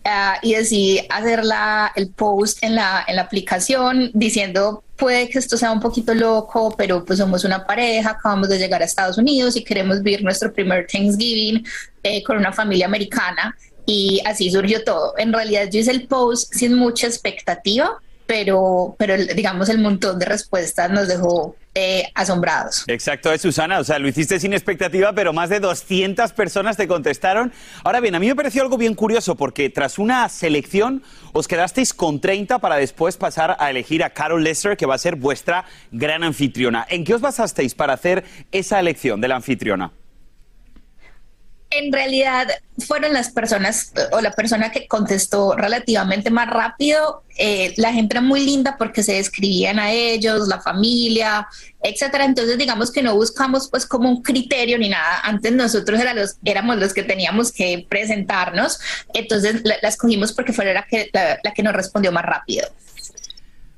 ah, 0.04 0.38
y 0.42 0.54
decidí 0.54 1.00
hacer 1.10 1.44
la, 1.44 1.92
el 1.96 2.08
post 2.10 2.62
en 2.62 2.74
la, 2.74 3.04
en 3.06 3.16
la 3.16 3.22
aplicación 3.22 4.10
diciendo 4.14 4.82
puede 4.98 5.28
que 5.28 5.38
esto 5.38 5.56
sea 5.56 5.70
un 5.70 5.80
poquito 5.80 6.12
loco, 6.12 6.74
pero 6.76 7.04
pues 7.04 7.20
somos 7.20 7.44
una 7.44 7.64
pareja, 7.64 8.10
acabamos 8.10 8.48
de 8.48 8.58
llegar 8.58 8.82
a 8.82 8.84
Estados 8.84 9.16
Unidos 9.16 9.56
y 9.56 9.64
queremos 9.64 10.02
vivir 10.02 10.22
nuestro 10.22 10.52
primer 10.52 10.86
Thanksgiving 10.86 11.64
eh, 12.02 12.22
con 12.24 12.36
una 12.36 12.52
familia 12.52 12.86
americana 12.86 13.56
y 13.86 14.20
así 14.26 14.50
surgió 14.50 14.84
todo. 14.84 15.14
En 15.16 15.32
realidad 15.32 15.68
yo 15.70 15.80
hice 15.80 15.92
el 15.92 16.06
post 16.06 16.52
sin 16.52 16.74
mucha 16.74 17.06
expectativa, 17.06 17.98
pero, 18.28 18.94
pero 18.98 19.16
digamos 19.16 19.70
el 19.70 19.78
montón 19.78 20.18
de 20.18 20.26
respuestas 20.26 20.90
nos 20.90 21.08
dejó 21.08 21.56
eh, 21.74 22.10
asombrados. 22.14 22.84
Exacto, 22.86 23.32
es 23.32 23.40
Susana, 23.40 23.78
o 23.78 23.84
sea, 23.84 23.98
lo 23.98 24.06
hiciste 24.06 24.38
sin 24.38 24.52
expectativa, 24.52 25.14
pero 25.14 25.32
más 25.32 25.48
de 25.48 25.60
200 25.60 26.32
personas 26.32 26.76
te 26.76 26.86
contestaron. 26.86 27.50
Ahora 27.84 28.00
bien, 28.00 28.14
a 28.14 28.20
mí 28.20 28.26
me 28.26 28.36
pareció 28.36 28.60
algo 28.60 28.76
bien 28.76 28.94
curioso 28.94 29.34
porque 29.34 29.70
tras 29.70 29.98
una 29.98 30.28
selección 30.28 31.02
os 31.32 31.48
quedasteis 31.48 31.94
con 31.94 32.20
30 32.20 32.58
para 32.58 32.76
después 32.76 33.16
pasar 33.16 33.56
a 33.58 33.70
elegir 33.70 34.04
a 34.04 34.10
Carol 34.10 34.44
Lester, 34.44 34.76
que 34.76 34.84
va 34.84 34.96
a 34.96 34.98
ser 34.98 35.16
vuestra 35.16 35.64
gran 35.90 36.22
anfitriona. 36.22 36.86
¿En 36.90 37.04
qué 37.04 37.14
os 37.14 37.22
basasteis 37.22 37.74
para 37.74 37.94
hacer 37.94 38.24
esa 38.52 38.78
elección 38.78 39.22
de 39.22 39.28
la 39.28 39.36
anfitriona? 39.36 39.90
En 41.70 41.92
realidad 41.92 42.48
fueron 42.86 43.12
las 43.12 43.30
personas 43.30 43.92
o 44.12 44.20
la 44.20 44.32
persona 44.32 44.70
que 44.70 44.86
contestó 44.86 45.54
relativamente 45.54 46.30
más 46.30 46.48
rápido. 46.48 47.24
Eh, 47.36 47.74
la 47.76 47.92
gente 47.92 48.14
era 48.14 48.20
muy 48.20 48.40
linda 48.40 48.76
porque 48.78 49.02
se 49.02 49.14
describían 49.14 49.78
a 49.78 49.92
ellos, 49.92 50.48
la 50.48 50.60
familia, 50.60 51.46
etcétera. 51.82 52.24
Entonces, 52.24 52.56
digamos 52.56 52.90
que 52.90 53.02
no 53.02 53.14
buscamos 53.14 53.68
pues 53.68 53.84
como 53.84 54.08
un 54.08 54.22
criterio 54.22 54.78
ni 54.78 54.88
nada. 54.88 55.20
Antes 55.22 55.52
nosotros 55.52 56.00
los, 56.14 56.36
éramos 56.44 56.78
los 56.78 56.94
que 56.94 57.02
teníamos 57.02 57.52
que 57.52 57.86
presentarnos. 57.88 58.80
Entonces, 59.12 59.60
la, 59.64 59.74
escogimos 59.88 60.32
porque 60.32 60.52
fue 60.52 60.72
la 60.72 60.86
que, 60.86 61.10
la 61.12 61.52
que 61.52 61.62
nos 61.62 61.74
respondió 61.74 62.12
más 62.12 62.24
rápido. 62.24 62.66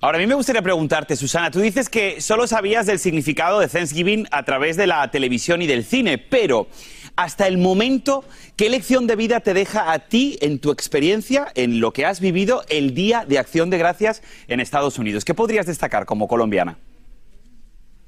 Ahora, 0.02 0.16
a 0.16 0.20
mí 0.20 0.26
me 0.26 0.34
gustaría 0.34 0.62
preguntarte, 0.62 1.14
Susana, 1.14 1.50
tú 1.50 1.60
dices 1.60 1.90
que 1.90 2.22
solo 2.22 2.46
sabías 2.46 2.86
del 2.86 2.98
significado 2.98 3.60
de 3.60 3.68
Thanksgiving 3.68 4.26
a 4.30 4.44
través 4.44 4.78
de 4.78 4.86
la 4.86 5.10
televisión 5.10 5.60
y 5.60 5.66
del 5.66 5.84
cine, 5.84 6.16
pero 6.16 6.68
hasta 7.16 7.46
el 7.46 7.58
momento, 7.58 8.24
¿qué 8.56 8.70
lección 8.70 9.06
de 9.06 9.16
vida 9.16 9.40
te 9.40 9.54
deja 9.54 9.92
a 9.92 9.98
ti 9.98 10.38
en 10.40 10.58
tu 10.58 10.70
experiencia, 10.70 11.48
en 11.54 11.80
lo 11.80 11.92
que 11.92 12.06
has 12.06 12.20
vivido 12.20 12.64
el 12.68 12.94
Día 12.94 13.24
de 13.26 13.38
Acción 13.38 13.70
de 13.70 13.78
Gracias 13.78 14.22
en 14.48 14.60
Estados 14.60 14.98
Unidos? 14.98 15.24
¿Qué 15.24 15.34
podrías 15.34 15.66
destacar 15.66 16.06
como 16.06 16.28
colombiana? 16.28 16.78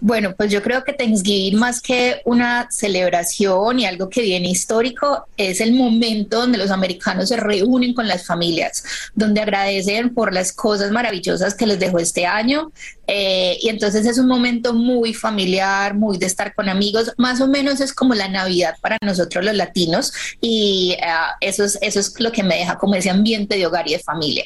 Bueno, 0.05 0.35
pues 0.37 0.51
yo 0.51 0.65
creo 0.65 0.83
que 0.83 0.95
Thanksgiving 0.95 1.61
más 1.61 1.81
que 1.81 2.23
una 2.25 2.67
celebración 2.73 3.79
y 3.79 3.87
algo 3.87 4.11
que 4.11 4.21
viene 4.21 4.49
histórico, 4.49 5.29
es 5.37 5.61
el 5.61 5.75
momento 5.75 6.41
donde 6.41 6.59
los 6.59 6.73
americanos 6.73 7.29
se 7.29 7.37
reúnen 7.37 7.95
con 7.95 8.09
las 8.09 8.27
familias, 8.27 8.83
donde 9.15 9.41
agradecen 9.41 10.13
por 10.13 10.35
las 10.35 10.53
cosas 10.53 10.91
maravillosas 10.91 11.55
que 11.55 11.69
les 11.69 11.79
dejó 11.79 12.01
este 12.01 12.27
año. 12.27 12.73
Eh, 13.07 13.59
y 13.61 13.69
entonces 13.69 14.07
es 14.07 14.19
un 14.19 14.29
momento 14.29 14.75
muy 14.75 15.13
familiar, 15.13 15.95
muy 15.95 16.19
de 16.19 16.27
estar 16.27 16.55
con 16.55 16.69
amigos, 16.69 17.13
más 17.19 17.41
o 17.41 17.49
menos 17.49 17.81
es 17.81 17.93
como 17.93 18.15
la 18.15 18.29
Navidad 18.29 18.77
para 18.81 18.97
nosotros 19.03 19.45
los 19.45 19.55
latinos 19.55 20.13
y 20.41 20.97
eh, 20.99 21.05
eso, 21.41 21.65
es, 21.65 21.79
eso 21.83 21.99
es 21.99 22.19
lo 22.21 22.31
que 22.31 22.43
me 22.43 22.57
deja 22.57 22.79
como 22.79 22.95
ese 22.95 23.11
ambiente 23.11 23.57
de 23.57 23.67
hogar 23.67 23.89
y 23.89 23.93
de 23.93 23.99
familia. 23.99 24.45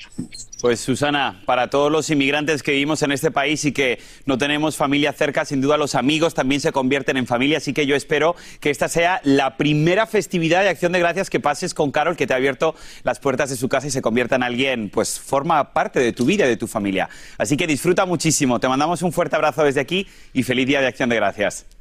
Pues 0.61 0.81
Susana, 0.81 1.42
para 1.45 1.69
todos 1.69 1.92
los 1.92 2.09
inmigrantes 2.09 2.62
que 2.62 2.73
vivimos 2.73 3.03
en 3.03 3.12
este 3.12 3.31
país 3.31 3.62
y 3.66 3.73
que 3.73 4.01
no 4.25 4.38
tenemos 4.38 4.77
familia 4.77 5.12
cerca, 5.12 5.45
sin 5.45 5.61
duda 5.61 5.77
los 5.77 5.95
amigos 5.95 6.33
también 6.33 6.62
se 6.62 6.73
convierten 6.73 7.19
en 7.19 7.27
familia, 7.27 7.59
así 7.59 7.75
que 7.75 7.87
yo 7.87 7.95
espero 7.95 8.35
que 8.59 8.71
esta 8.71 8.88
sea 8.88 9.21
la 9.23 9.59
primera 9.59 10.07
festividad 10.07 10.62
de 10.62 10.71
acción 10.71 10.92
de 10.92 10.99
gracias 10.99 11.29
que 11.29 11.40
pases 11.40 11.75
con 11.75 11.90
Carol, 11.90 12.16
que 12.16 12.27
te 12.27 12.33
ha 12.33 12.37
abierto 12.37 12.75
las 13.05 13.21
puertas 13.21 13.51
de 13.51 13.57
su 13.57 13.69
casa 13.69 13.88
y 13.88 13.90
se 13.90 14.01
convierta 14.01 14.37
en 14.37 14.42
alguien, 14.42 14.88
pues 14.88 15.21
forma 15.21 15.75
parte 15.75 16.01
de 16.01 16.14
tu 16.14 16.25
vida 16.25 16.47
y 16.47 16.49
de 16.49 16.57
tu 16.57 16.66
familia. 16.66 17.11
Así 17.37 17.59
que 17.59 17.66
disfruta 17.66 18.07
muchísimo, 18.07 18.45
te 18.61 18.68
mandamos 18.68 19.02
un 19.02 19.12
fuerte 19.12 19.37
abrazo 19.37 19.64
desde 19.64 19.80
aquí 19.80 20.06
y 20.32 20.42
feliz 20.42 20.66
día 20.66 20.80
de 20.80 20.87
acción 20.87 21.09
de 21.09 21.16
gracias. 21.16 21.76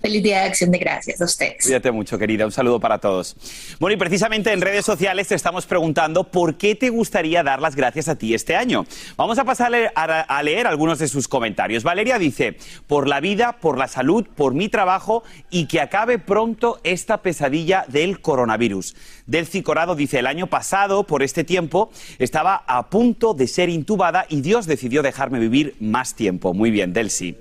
Feliz 0.00 0.22
Día 0.22 0.42
de 0.42 0.46
Acción 0.46 0.70
de 0.70 0.78
Gracias 0.78 1.20
a 1.20 1.24
ustedes. 1.24 1.64
Cuídate 1.64 1.90
mucho, 1.90 2.18
querida. 2.18 2.44
Un 2.44 2.52
saludo 2.52 2.78
para 2.78 2.98
todos. 2.98 3.36
Bueno, 3.80 3.94
y 3.94 3.96
precisamente 3.96 4.52
en 4.52 4.60
redes 4.60 4.84
sociales 4.84 5.26
te 5.26 5.34
estamos 5.34 5.66
preguntando 5.66 6.22
por 6.24 6.56
qué 6.56 6.76
te 6.76 6.90
gustaría 6.90 7.42
dar 7.42 7.60
las 7.60 7.74
gracias 7.74 8.08
a 8.08 8.16
ti 8.16 8.32
este 8.32 8.54
año. 8.54 8.86
Vamos 9.16 9.38
a 9.38 9.44
pasar 9.44 9.72
a 9.94 10.42
leer 10.44 10.68
algunos 10.68 11.00
de 11.00 11.08
sus 11.08 11.26
comentarios. 11.26 11.82
Valeria 11.82 12.18
dice, 12.18 12.56
por 12.86 13.08
la 13.08 13.18
vida, 13.18 13.58
por 13.60 13.76
la 13.76 13.88
salud, 13.88 14.24
por 14.36 14.54
mi 14.54 14.68
trabajo 14.68 15.24
y 15.50 15.66
que 15.66 15.80
acabe 15.80 16.18
pronto 16.18 16.80
esta 16.84 17.20
pesadilla 17.22 17.84
del 17.88 18.20
coronavirus. 18.20 18.94
Del 19.26 19.46
Cicorado 19.46 19.96
dice, 19.96 20.20
el 20.20 20.26
año 20.28 20.46
pasado, 20.46 21.04
por 21.04 21.24
este 21.24 21.42
tiempo, 21.42 21.90
estaba 22.20 22.62
a 22.66 22.88
punto 22.88 23.34
de 23.34 23.48
ser 23.48 23.68
intubada 23.68 24.26
y 24.28 24.42
Dios 24.42 24.66
decidió 24.66 25.02
dejarme 25.02 25.40
vivir 25.40 25.74
más 25.80 26.14
tiempo. 26.14 26.54
Muy 26.54 26.70
bien, 26.70 26.92
Delcy. 26.92 27.36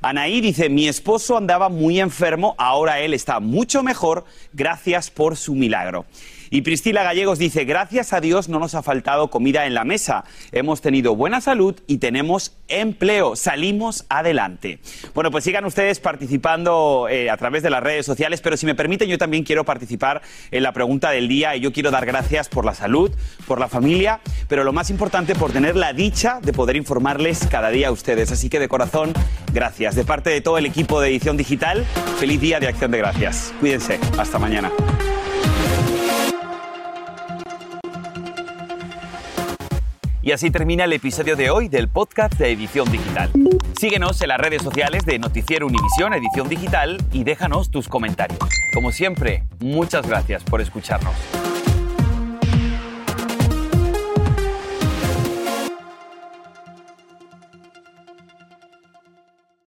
Anaí 0.00 0.40
dice, 0.40 0.68
mi 0.68 0.86
esposo 0.86 1.36
andaba 1.36 1.68
muy 1.68 1.98
enfermo, 1.98 2.54
ahora 2.56 3.00
él 3.00 3.14
está 3.14 3.40
mucho 3.40 3.82
mejor, 3.82 4.24
gracias 4.52 5.10
por 5.10 5.36
su 5.36 5.54
milagro. 5.54 6.06
Y 6.50 6.62
Priscila 6.62 7.02
Gallegos 7.02 7.38
dice, 7.38 7.64
gracias 7.64 8.12
a 8.12 8.20
Dios 8.20 8.48
no 8.48 8.58
nos 8.58 8.74
ha 8.74 8.82
faltado 8.82 9.28
comida 9.28 9.66
en 9.66 9.74
la 9.74 9.84
mesa. 9.84 10.24
Hemos 10.52 10.80
tenido 10.80 11.14
buena 11.14 11.40
salud 11.40 11.76
y 11.86 11.98
tenemos 11.98 12.56
empleo. 12.68 13.36
Salimos 13.36 14.06
adelante. 14.08 14.80
Bueno, 15.14 15.30
pues 15.30 15.44
sigan 15.44 15.64
ustedes 15.64 16.00
participando 16.00 17.08
eh, 17.10 17.30
a 17.30 17.36
través 17.36 17.62
de 17.62 17.70
las 17.70 17.82
redes 17.82 18.06
sociales, 18.06 18.40
pero 18.40 18.56
si 18.56 18.66
me 18.66 18.74
permiten, 18.74 19.08
yo 19.08 19.18
también 19.18 19.44
quiero 19.44 19.64
participar 19.64 20.22
en 20.50 20.62
la 20.62 20.72
pregunta 20.72 21.10
del 21.10 21.28
día 21.28 21.56
y 21.56 21.60
yo 21.60 21.72
quiero 21.72 21.90
dar 21.90 22.06
gracias 22.06 22.48
por 22.48 22.64
la 22.64 22.74
salud, 22.74 23.10
por 23.46 23.60
la 23.60 23.68
familia, 23.68 24.20
pero 24.48 24.64
lo 24.64 24.72
más 24.72 24.90
importante, 24.90 25.34
por 25.34 25.52
tener 25.52 25.76
la 25.76 25.92
dicha 25.92 26.40
de 26.42 26.52
poder 26.52 26.76
informarles 26.76 27.46
cada 27.50 27.70
día 27.70 27.88
a 27.88 27.92
ustedes. 27.92 28.32
Así 28.32 28.48
que 28.48 28.58
de 28.58 28.68
corazón, 28.68 29.12
gracias. 29.52 29.94
De 29.94 30.04
parte 30.04 30.30
de 30.30 30.40
todo 30.40 30.58
el 30.58 30.66
equipo 30.66 31.00
de 31.00 31.08
edición 31.08 31.36
digital, 31.36 31.84
feliz 32.18 32.40
día 32.40 32.60
de 32.60 32.68
acción 32.68 32.90
de 32.90 32.98
gracias. 32.98 33.52
Cuídense. 33.60 33.98
Hasta 34.16 34.38
mañana. 34.38 34.70
Y 40.20 40.32
así 40.32 40.50
termina 40.50 40.84
el 40.84 40.92
episodio 40.92 41.36
de 41.36 41.50
hoy 41.50 41.68
del 41.68 41.88
podcast 41.88 42.34
de 42.34 42.50
Edición 42.50 42.90
Digital. 42.90 43.30
Síguenos 43.78 44.20
en 44.20 44.28
las 44.28 44.38
redes 44.38 44.62
sociales 44.62 45.04
de 45.06 45.18
Noticiero 45.18 45.66
Univisión 45.66 46.12
Edición 46.12 46.48
Digital 46.48 46.98
y 47.12 47.24
déjanos 47.24 47.70
tus 47.70 47.88
comentarios. 47.88 48.40
Como 48.74 48.90
siempre, 48.90 49.44
muchas 49.60 50.06
gracias 50.06 50.42
por 50.42 50.60
escucharnos. 50.60 51.14